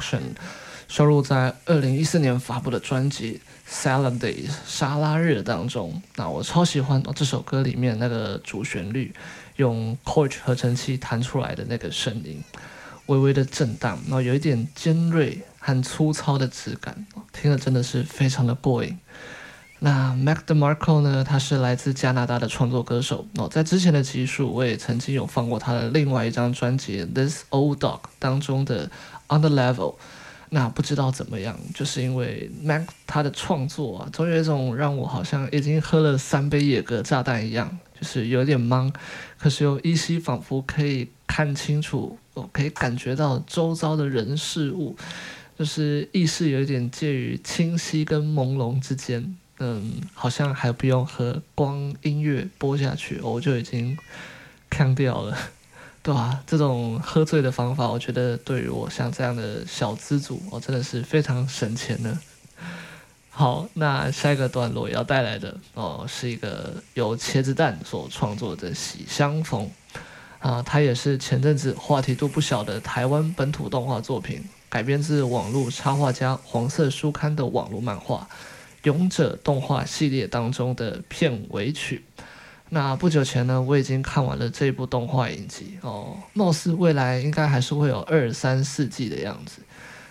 [0.88, 3.38] 收录在二零一四年发布的专辑
[3.70, 6.00] 《Salad Day》沙拉日当中。
[6.16, 9.14] 那我超喜欢这首歌里面那个主旋律，
[9.56, 12.42] 用 Korg 合成器弹出来的那个声音，
[13.04, 18.98] 微微的震荡，然后有一点尖锐和粗糙的质感，听了真的是非常的过瘾。
[19.86, 21.22] 那 Mac DeMarco 呢？
[21.22, 23.46] 他是来自加拿大的创作歌手哦。
[23.48, 28.88] 在之前的集数，我也曾经有放过他的另外一张专辑《This Old Dog》当中的
[29.28, 29.92] 《On the Level》。
[30.48, 38.92] 那不知道怎么样，就是因为 Mac 他的创作啊，总有一种让我好像已经喝了三杯野格炸弹一样，就是有点懵，
[39.38, 44.96] 可是又依稀仿佛可以看清楚，我可以感觉到周遭的人事物，
[45.56, 49.36] 就是意识有一点介于清晰跟朦胧之间。
[49.58, 53.96] 嗯，好像还不用喝，光音乐播下去，我就已经
[54.68, 55.36] 看掉了，
[56.02, 62.18] 对啊，这种喝醉的方法，我觉得对于我像这样的小资族，我真的是非常省钱的。
[63.30, 69.70] 好，那下一个段落要带来的哦，是一个由茄子蛋所创作的《喜相逢》
[70.38, 78.28] 啊，它也是前阵子话题度不小的台湾本土动画作品，改编自网络插画家黄色书刊的网络漫画。
[78.86, 82.04] 勇者动画系列当中的片尾曲。
[82.68, 89.60] 那不久前呢，我已经看完了这部动画影集哦，貌似未来应该还是会有二三四季的样子，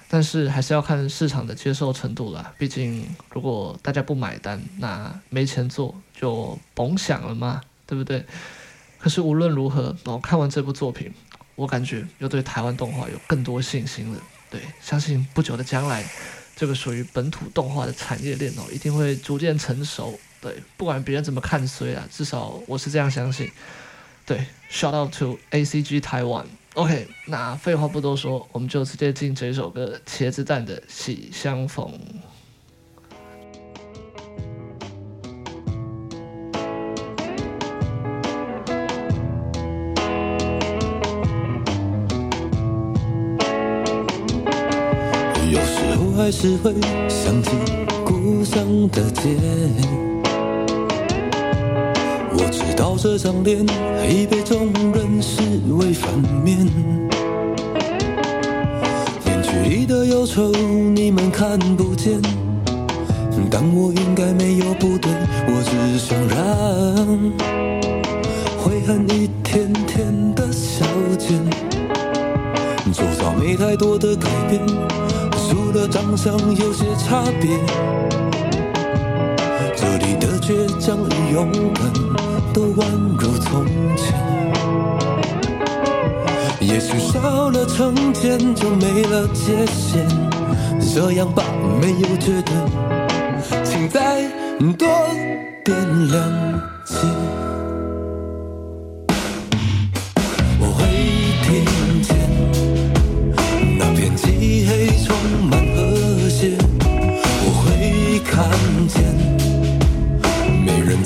[0.10, 2.54] 但是还是要看市场的接受程度啦。
[2.58, 8.26] 毕竟如果大家不买单，那没钱做就甭想了嘛，对不对？
[9.00, 11.14] 可是无论如何，哦，看完这部作品，
[11.56, 14.20] 我感觉又对台湾动画有更多信心了。
[14.50, 16.06] 对，相信不久的将来。
[16.56, 20.18] 这个属于本土动画的产业链哦，一定会逐渐成熟。
[20.40, 23.50] 对，不管别人怎么看衰啊，至少我是这样相信。
[24.26, 26.46] 对，shout out to ACG 台湾。
[26.74, 31.88] OK，那废话不多说，我们就直接进这首歌《茄子蛋的喜相逢》。
[46.26, 46.74] 还是会
[47.08, 47.52] 想起
[48.04, 49.30] 故乡的街。
[52.32, 53.64] 我知道这张脸
[54.10, 55.44] 已被众人视
[55.76, 56.12] 为反
[56.44, 56.66] 面。
[59.24, 60.52] 面具里的忧愁
[60.96, 62.20] 你们看不见，
[63.52, 65.12] 但我应该没有不对。
[65.46, 67.06] 我只想让
[68.58, 70.84] 悔恨一天天的消
[71.20, 71.40] 减，
[72.92, 74.60] 周遭没太多的改变。
[75.48, 77.58] 除了长相有些差别，
[79.76, 81.94] 这里的倔强与勇敢
[82.54, 82.86] 都宛
[83.20, 83.66] 如从
[83.96, 84.16] 前。
[86.62, 90.08] 也许少了成见就没了界限，
[90.94, 91.44] 这样吧，
[91.80, 92.54] 没有绝对，
[93.64, 94.24] 请再
[94.78, 94.88] 多
[95.64, 95.78] 点
[96.10, 96.18] 谅
[96.86, 97.35] 解。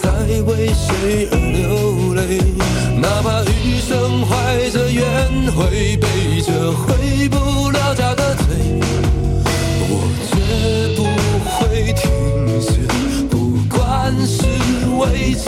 [0.02, 0.10] 在
[0.48, 2.20] 为谁而流泪？
[3.02, 5.06] 哪怕余生怀着怨
[5.52, 8.46] 悔，背着回不了家的罪，
[9.90, 9.92] 我
[10.30, 10.34] 绝
[10.96, 11.04] 不
[11.50, 12.02] 会停
[12.62, 12.70] 歇。
[13.30, 13.36] 不
[13.70, 13.78] 管
[14.26, 14.38] 是
[14.98, 15.48] 为着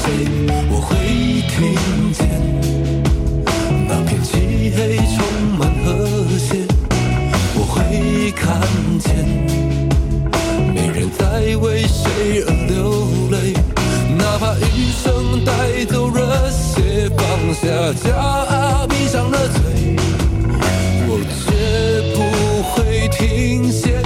[0.00, 0.04] 谁，
[0.70, 0.90] 我会
[1.48, 1.52] 听
[2.12, 2.20] 见
[3.88, 4.30] 那片漆
[4.76, 4.78] 黑
[5.14, 5.16] 充
[5.58, 5.86] 满和
[6.38, 6.66] 谐，
[7.54, 7.72] 我会
[8.32, 8.40] 看
[8.98, 9.06] 见
[10.74, 11.20] 没人再
[11.56, 12.72] 为谁而流
[13.30, 13.31] 泪。
[14.52, 17.66] 把余生带走热血，放下
[18.04, 19.96] 骄傲，闭上了嘴，
[21.08, 21.42] 我绝
[22.14, 24.01] 不会停歇，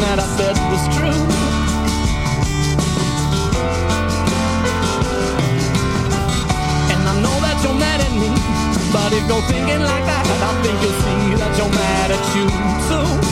[0.00, 1.22] that I said was true.
[6.92, 8.30] And I know that you're mad at me,
[8.92, 12.46] but if you're thinking like that, I think you'll see that you're mad at you
[12.88, 13.29] too.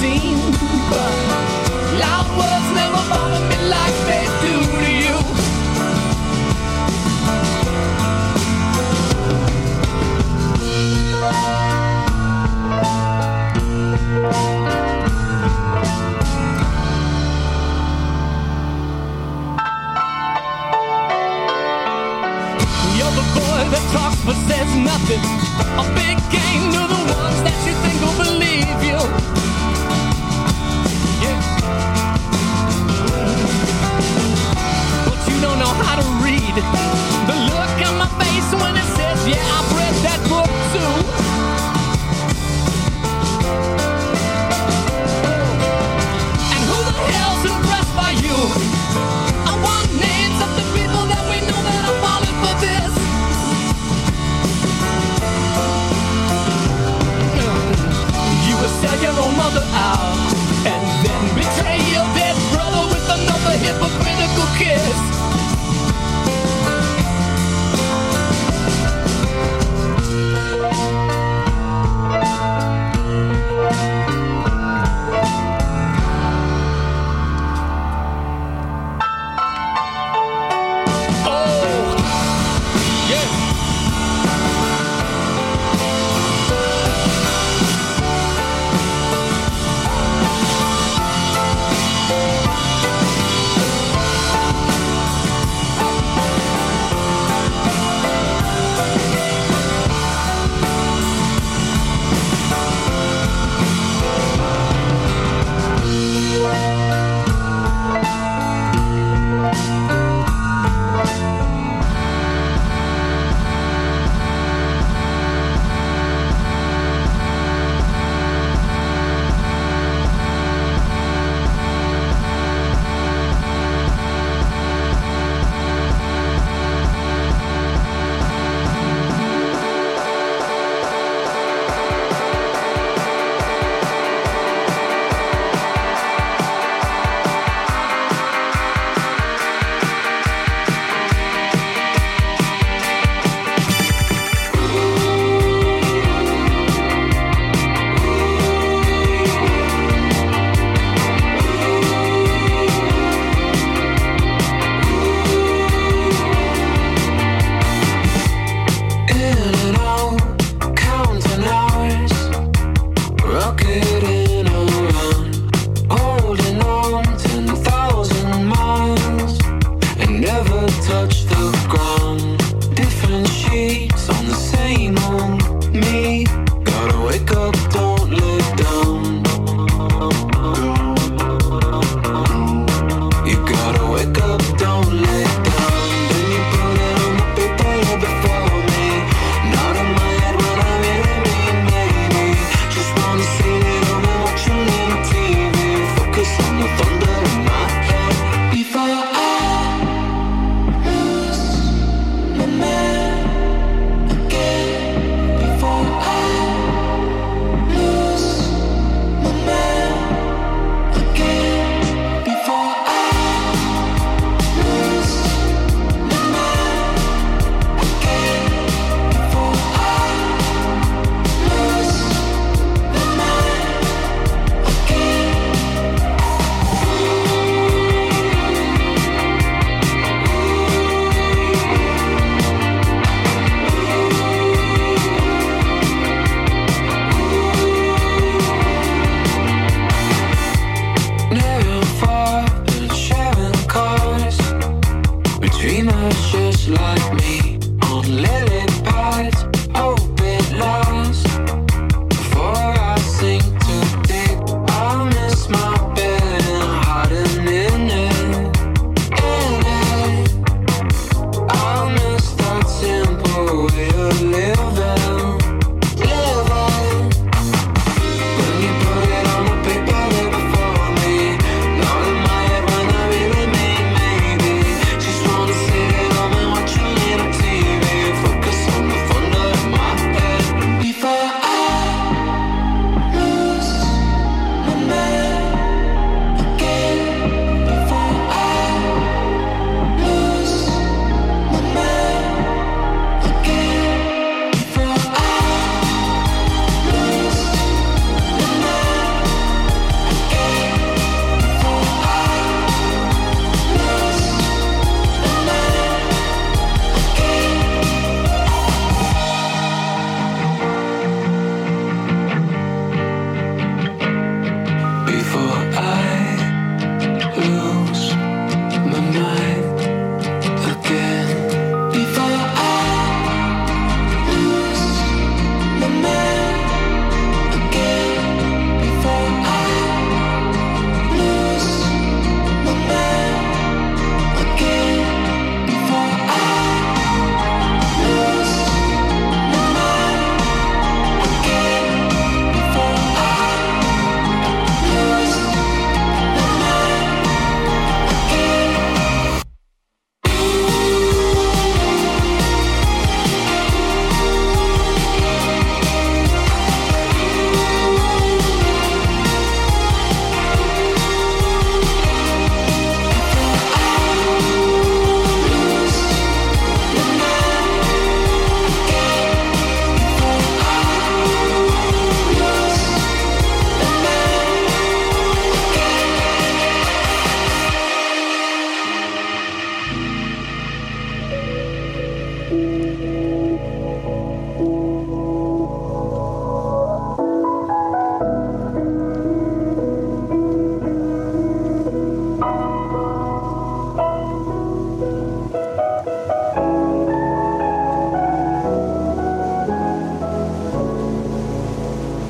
[0.00, 0.43] seen.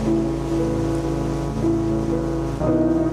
[0.04, 0.18] Thank
[2.98, 3.03] you.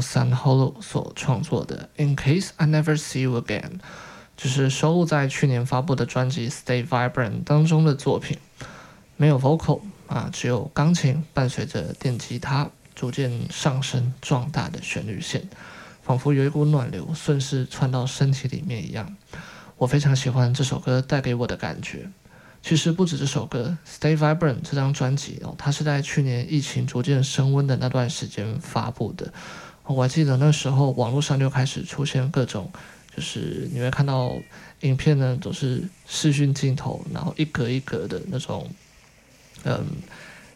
[0.00, 3.60] San Hollow 所创作的《In Case I Never See You Again》，
[4.36, 8.38] 就是收录在去年发布的专辑《Stay Vibrant》当中的作品。
[9.16, 15.48] 没有 vocal 啊，只有钢琴伴随着电吉他逐渐上升壮大的旋律线，
[16.02, 19.14] 仿佛有一股暖流顺势窜到身体里面一样。
[19.76, 22.10] 我非常喜欢这首歌带给我的感觉。
[22.62, 29.32] 其实不止这首歌，《Stay Vibrant》这张专辑哦，它是在去年疫情逐渐升温的那段时间发布的。
[29.94, 32.70] 我还记得那时候网络上就开始出现各种，
[33.14, 34.36] 就是你会看到
[34.80, 38.68] 影片呢都是视讯镜头，然后一格一格的那种，
[39.64, 39.84] 嗯，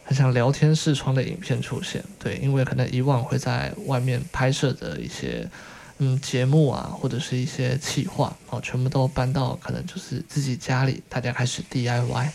[0.03, 2.03] 很像聊天视窗的影片出现。
[2.19, 5.49] 对，因为可能以往会在外面拍摄的一些。
[5.97, 12.27] 嗯，节目啊，或者是一些企划哦，全部都搬到可能就是自己家里，大家开始 DIY。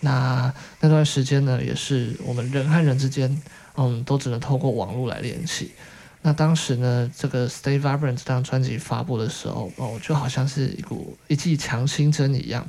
[0.00, 3.40] 那那段时间呢，也是我们人和人之间，
[3.78, 5.72] 嗯，都只能透过网络来联系。
[6.22, 12.68] 那当时呢，这个《Stay Vibrant》这张专辑发布的时候，哦，就好像是一股一剂强心针一样，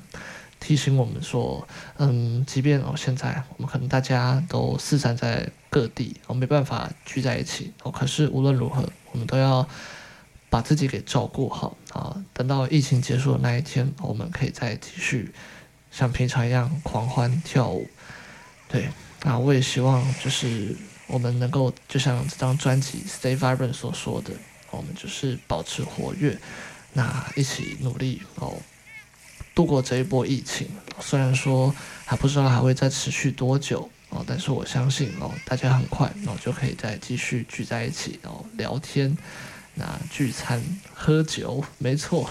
[0.60, 1.68] 提醒我们说，
[1.98, 9.68] 嗯，即便哦现在我们可能大家都四散在各地，哦，没办法聚在一起，哦，可是无论如何，我们都要。
[10.52, 12.22] 把自己给照顾好啊！
[12.34, 15.34] 等到疫情结束的那一天，我们可以再继续
[15.92, 17.88] 像平常一样狂欢跳舞。
[18.68, 18.90] 对，
[19.24, 20.76] 那我也希望就是
[21.08, 24.32] 我们能够就像这张专辑《Stay Vibrant》所说的，
[24.70, 26.38] 我们就是保持活跃，
[26.94, 28.58] 那一起努力哦，
[29.54, 30.70] 度过这一波疫情。
[31.00, 31.76] 虽然说
[32.06, 39.18] 还不知道还会再持续多久哦，但是我相信哦，大家很快哦就可以再继续聚在一起哦聊天。
[39.74, 40.62] 那聚餐
[40.94, 42.30] 喝酒没错。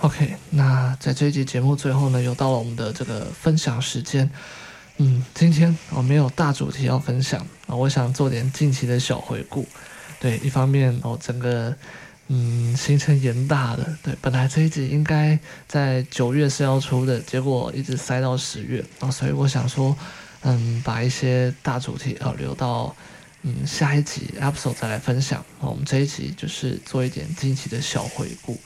[0.00, 4.30] OK，那在这一集节目最后呢，又到了我们的这个分享时间。
[4.98, 9.66] 嗯，今天我没有大主题要分享啊，我想做点近期的小回顾。
[10.18, 11.74] 对，一方面哦，整个
[12.28, 13.98] 嗯行程延大了。
[14.02, 19.96] 对，本来这一集应该在九月是要出的，结果一直塞到十月啊，所以我想说，
[20.42, 22.94] 嗯，把一些大主题要留到。
[23.48, 25.44] 嗯，下一集 episode 再来分享。
[25.60, 28.58] 我们这一集就是做一点近期的小回顾。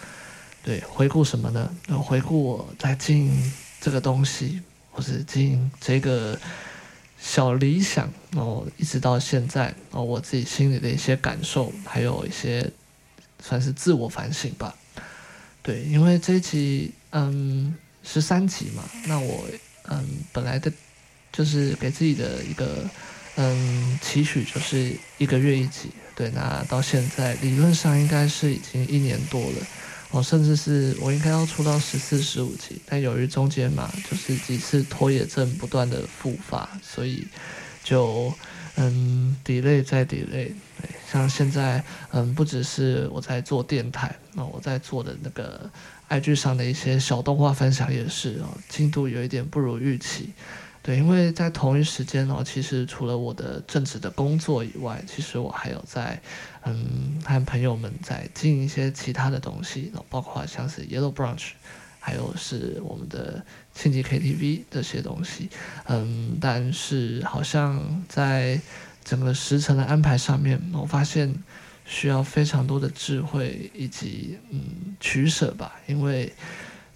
[0.62, 1.70] 对，回顾什么呢？
[2.02, 6.38] 回顾我在经营这个东西，或是经营这个
[7.18, 12.70] 小理想然哦，一直到现在然哦，我自己心里的一些感受，还有一些
[13.42, 14.74] 算是自我反省吧。
[15.62, 19.46] 对，因为这一集嗯十三集嘛，那我
[19.88, 20.72] 嗯本来的
[21.32, 22.84] 就是给自己的一个。
[23.36, 29.66] 嗯，期许就是一个月一集，对，那到现在理论上应该是已经一年多了，
[30.12, 37.24] 哦，甚至是我应该要出到十四、十五集，但由于中间嘛，就是几次拖延症不断的复发，所以
[37.84, 38.34] 就
[38.74, 40.50] 嗯，delay 再 delay，
[41.12, 45.70] 像现在嗯，不只是我在做电台，那我在做的那个
[46.08, 50.30] IG 上的一些小动画分享也是哦，进度有一点不如预期。
[50.82, 56.18] 对，因为在同一时间哦，其实除了我的正职的工作以外，其实我还有在，
[56.62, 61.50] 嗯，和朋友们在经营一些其他的东西，包括像是 Yellow Brunch，
[61.98, 63.44] 还有是我们的
[63.74, 65.50] 庆记 KTV 这些东西，
[65.84, 68.58] 嗯，但是好像在
[69.04, 71.34] 整个时程的安排上面，我发现
[71.84, 76.32] 需要非常多的智慧以及嗯取舍吧，因为。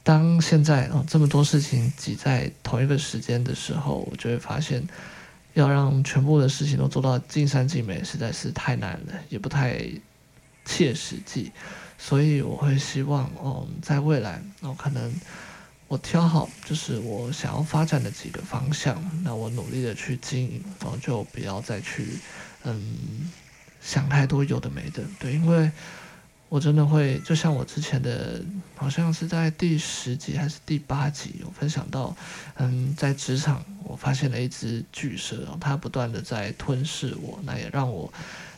[0.05, 4.87] 当现在啊这么多事情挤在同一个时间的时候，我就会发现，
[5.55, 9.81] 要让全部的事情都做到尽善尽美，实在是太难了，也不太
[10.67, 11.51] 切实际。
[11.97, 15.11] 所以我会希望，哦，在未来，哦，可能
[15.89, 22.19] 我挑好就是我想要发展的几个方向，那我努力的去经营，然后就不要再去，
[22.65, 23.31] 嗯，
[23.81, 25.73] 想太多有的没的，对，因为。
[26.55, 28.41] 我真的会，就像我之前的，
[28.77, 32.17] 好像是在第十集还是第八集，有分享到，
[32.55, 38.09] 嗯，在职场我发现了一只巨蛇，它不断的在吞噬我，那也让我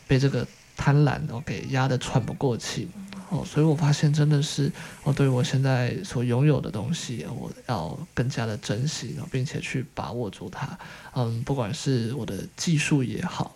[0.07, 2.87] 被这个贪婪哦给压得喘不过气
[3.29, 4.71] 哦，所以我发现真的是，
[5.01, 10.77] 哦，对我现在所拥有的东西，我要更加的珍惜，并且去把握住它，
[11.15, 13.55] 嗯，不管是我的技术也好。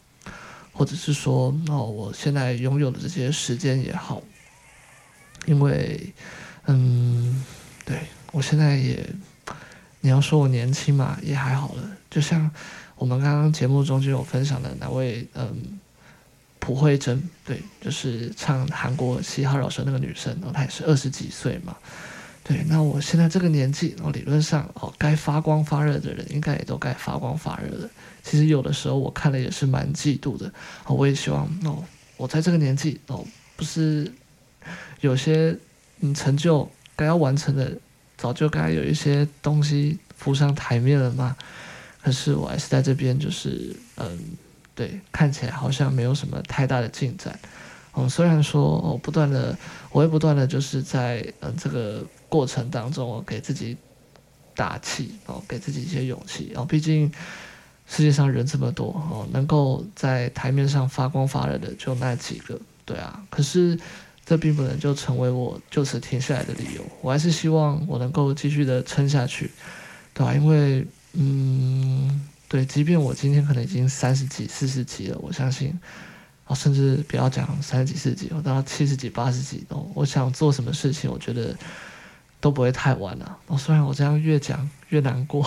[0.74, 4.24] 或者是说，哦，我现在拥有的这些时间也好，
[5.46, 6.14] 因为，
[6.66, 7.44] 嗯，
[7.86, 8.00] 对，
[8.32, 9.08] 我现在也，
[10.00, 11.84] 你要说我年轻嘛，也还好了。
[12.10, 12.50] 就像
[12.96, 15.80] 我们刚刚节目中就有分享的那位，嗯，
[16.60, 21.76] 朴慧珍，对，就是唱韩国嘻哈饶舌那个女生，然后她也是二十几岁嘛，
[22.44, 27.90] 对，那我现在这个年纪，哦，理论上哦，该发光发热的人应该也都该发光发热了。
[28.24, 30.54] 其实有的时候我看了也是蛮嫉妒的，
[30.86, 31.84] 我也希望哦，
[32.18, 34.12] 我在这个年纪哦，不是
[35.02, 35.58] 有些
[36.00, 37.78] 嗯成就该要完成的，
[38.18, 41.36] 早就该有一些东西浮上台面了吗？
[42.02, 44.20] 可是我还是在这边，就是嗯，
[44.74, 47.38] 对，看起来好像没有什么太大的进展。
[47.96, 49.56] 嗯，虽然说我不断的，
[49.92, 53.78] 我会不断的就是在嗯这个过程当中，我给自己
[54.56, 56.66] 打气哦，给自己一些勇气哦。
[56.66, 57.12] 毕竟
[57.88, 63.22] 世界上人这么多哦，能够在台面上发光发热的就那几个，对啊。
[63.30, 63.78] 可是
[64.32, 66.82] 这并不能就成为我就此停下来的理由。
[67.02, 69.52] 我还是希望我能够继续的撑下去，
[70.14, 70.34] 对吧？
[70.34, 75.78] 因为嗯，对，即便我今天可能已经三十几、四十几了，我相信。
[76.46, 81.54] 啊甚至不要讲三十几、四十几，我到七十几、八十几哦，我想做什么事情，我觉得
[82.40, 83.38] 都不会太晚了。
[83.48, 85.46] 哦，虽然我这样越讲越难过，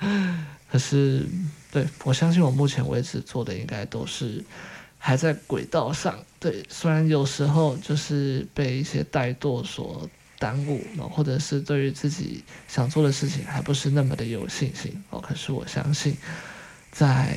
[0.70, 1.24] 可是
[1.70, 4.44] 对，我相信我目前为止做的应该都是
[4.98, 6.18] 还在轨道上。
[6.38, 10.08] 对，虽然有时候就是被一些怠惰所
[10.38, 15.20] 耽误，或者是对于自己想做的事情还不是那么的有信心哦。
[15.20, 16.16] 可是我相信，
[16.92, 17.36] 在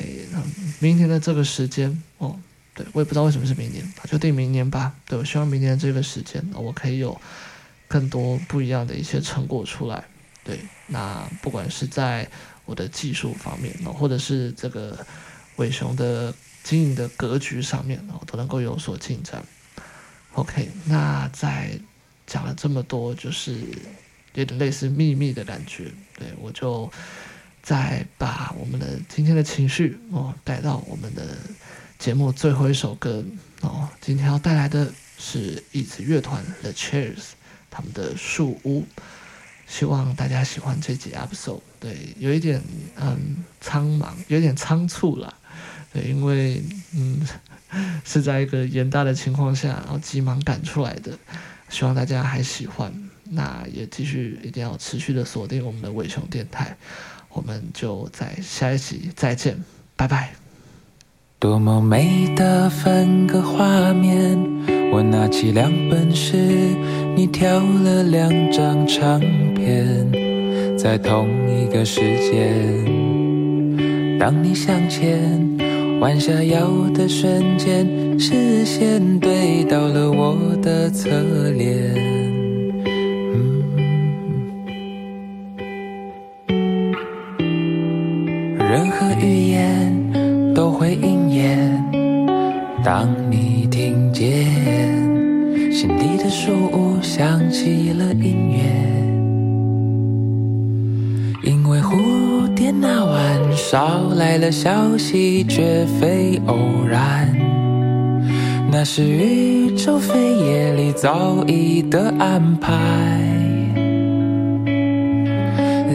[0.78, 2.38] 明年的这个时间哦。
[2.74, 4.94] 对，我也不知道为什么是明年，就定明年吧。
[5.06, 7.20] 对，我希望明年这个时间，我可以有
[7.86, 10.02] 更多不一样的一些成果出来。
[10.42, 12.26] 对，那不管是在
[12.64, 14.98] 我的技术方面，或者是这个
[15.56, 16.32] 伟雄的
[16.62, 19.44] 经营的格局上面，哦都能够有所进展。
[20.34, 21.78] OK，那在
[22.26, 23.60] 讲了这么多，就是
[24.34, 25.92] 有点类似秘密的感觉。
[26.18, 26.90] 对，我就
[27.62, 31.36] 再把我们的今天的情绪哦带到我们的。
[31.98, 33.24] 节目最后一首歌
[33.60, 37.22] 哦，今天要带来的是椅子乐团 The Chairs
[37.70, 38.84] 他们的树屋，
[39.68, 41.60] 希望大家喜欢这集 episode。
[41.78, 42.60] 对，有一点
[42.96, 45.32] 嗯苍茫，有点仓促了。
[45.92, 46.62] 对，因为
[46.94, 47.20] 嗯
[48.04, 51.12] 是在一个严大的情况下，然后急忙赶出来的，
[51.68, 52.92] 希望大家还喜欢。
[53.34, 56.76] 那也继续一定要持续的锁定我们的伟雄电台，
[57.30, 59.56] 我们就在下一集再见，
[59.96, 60.34] 拜拜。
[61.38, 64.38] 多么美的分割画面！
[64.92, 66.36] 我拿起两本诗，
[67.16, 69.18] 你挑了两张唱
[69.54, 70.06] 片，
[70.78, 72.00] 在同一个时
[72.30, 72.84] 间。
[74.20, 75.51] 当你向前
[76.02, 77.86] 弯下腰的瞬间，
[78.18, 81.08] 视线对到了我的侧
[81.52, 81.94] 脸。
[88.58, 91.70] 任何语言都会应验。
[92.82, 94.28] 当你听见
[95.72, 98.58] 心底的树屋响起了音乐，
[103.72, 106.54] 捎来了消息，绝非偶
[106.86, 107.34] 然，
[108.70, 112.70] 那是宇宙飞夜里早已的安排。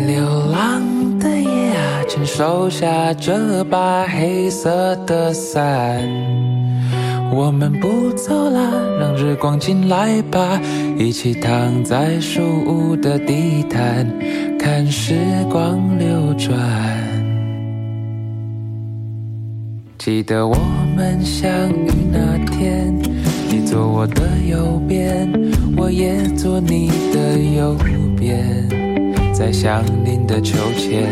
[0.08, 0.82] 流浪
[1.20, 6.02] 的夜啊，请收下这把黑色的伞。
[7.32, 10.60] 我们不走了，让日光进来吧，
[10.98, 14.12] 一起躺在树屋的地毯，
[14.58, 15.14] 看时
[15.52, 16.58] 光流转。
[20.08, 20.56] 记得我
[20.96, 22.98] 们相遇那天，
[23.52, 25.30] 你坐我的右边，
[25.76, 27.76] 我也坐你的右
[28.18, 28.66] 边，
[29.34, 31.04] 在相邻的秋千，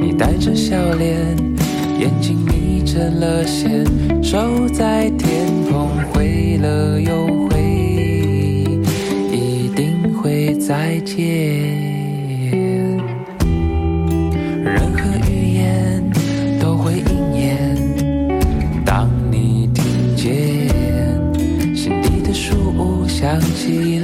[0.00, 1.18] 你带着笑脸，
[1.98, 3.84] 眼睛眯成了线。
[4.22, 7.60] 手在天空，挥了又挥，
[9.32, 11.99] 一定会再见。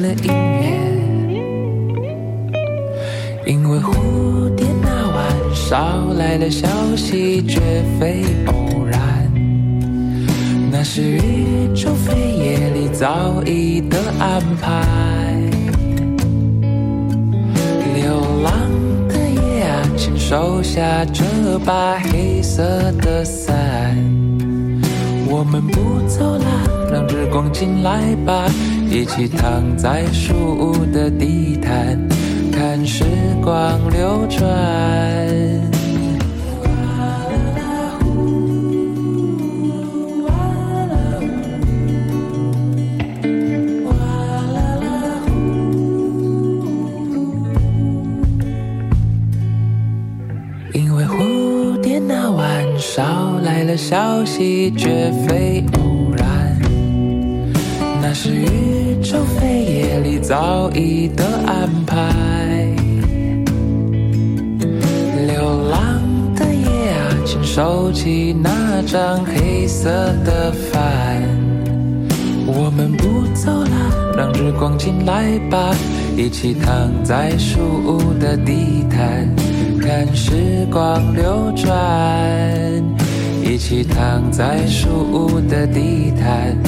[0.06, 0.30] 了音
[0.60, 0.62] 乐，
[3.44, 3.92] 因为蝴
[4.54, 7.60] 蝶那晚捎来的消息绝
[7.98, 9.00] 非偶然。
[10.70, 14.84] 那是宇宙飞夜里早已的安排。
[17.94, 18.04] 流
[18.44, 18.52] 浪
[19.08, 21.24] 的夜啊，请收下这
[21.64, 22.62] 把黑色
[23.00, 23.96] 的伞。
[25.28, 26.44] 我们不走了，
[26.92, 28.46] 让日光进来吧，
[28.88, 31.98] 一起躺在树屋的地毯，
[32.50, 33.04] 看时
[33.42, 34.46] 光流转。
[50.72, 56.58] 因为蝴蝶那晚捎来了消息，绝非偶然。
[58.00, 58.75] 那是雨。
[59.06, 62.12] 宇宙飞夜里早已的安排。
[65.28, 66.02] 流浪
[66.34, 69.88] 的夜啊，请收起那张黑色
[70.24, 71.22] 的帆，
[72.48, 75.72] 我们不走了，让日光进来吧，
[76.16, 79.32] 一起躺在树屋的地毯，
[79.80, 81.72] 看时光流转。
[83.44, 86.58] 一起躺在树屋的地毯，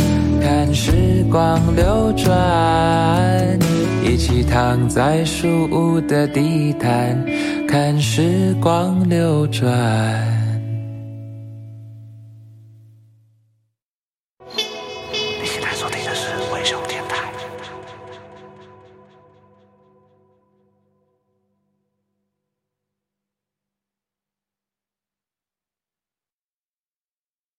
[0.68, 3.58] 看时光流转。
[4.04, 7.24] 一起躺在树屋的地毯，
[7.66, 9.72] 看时光流转。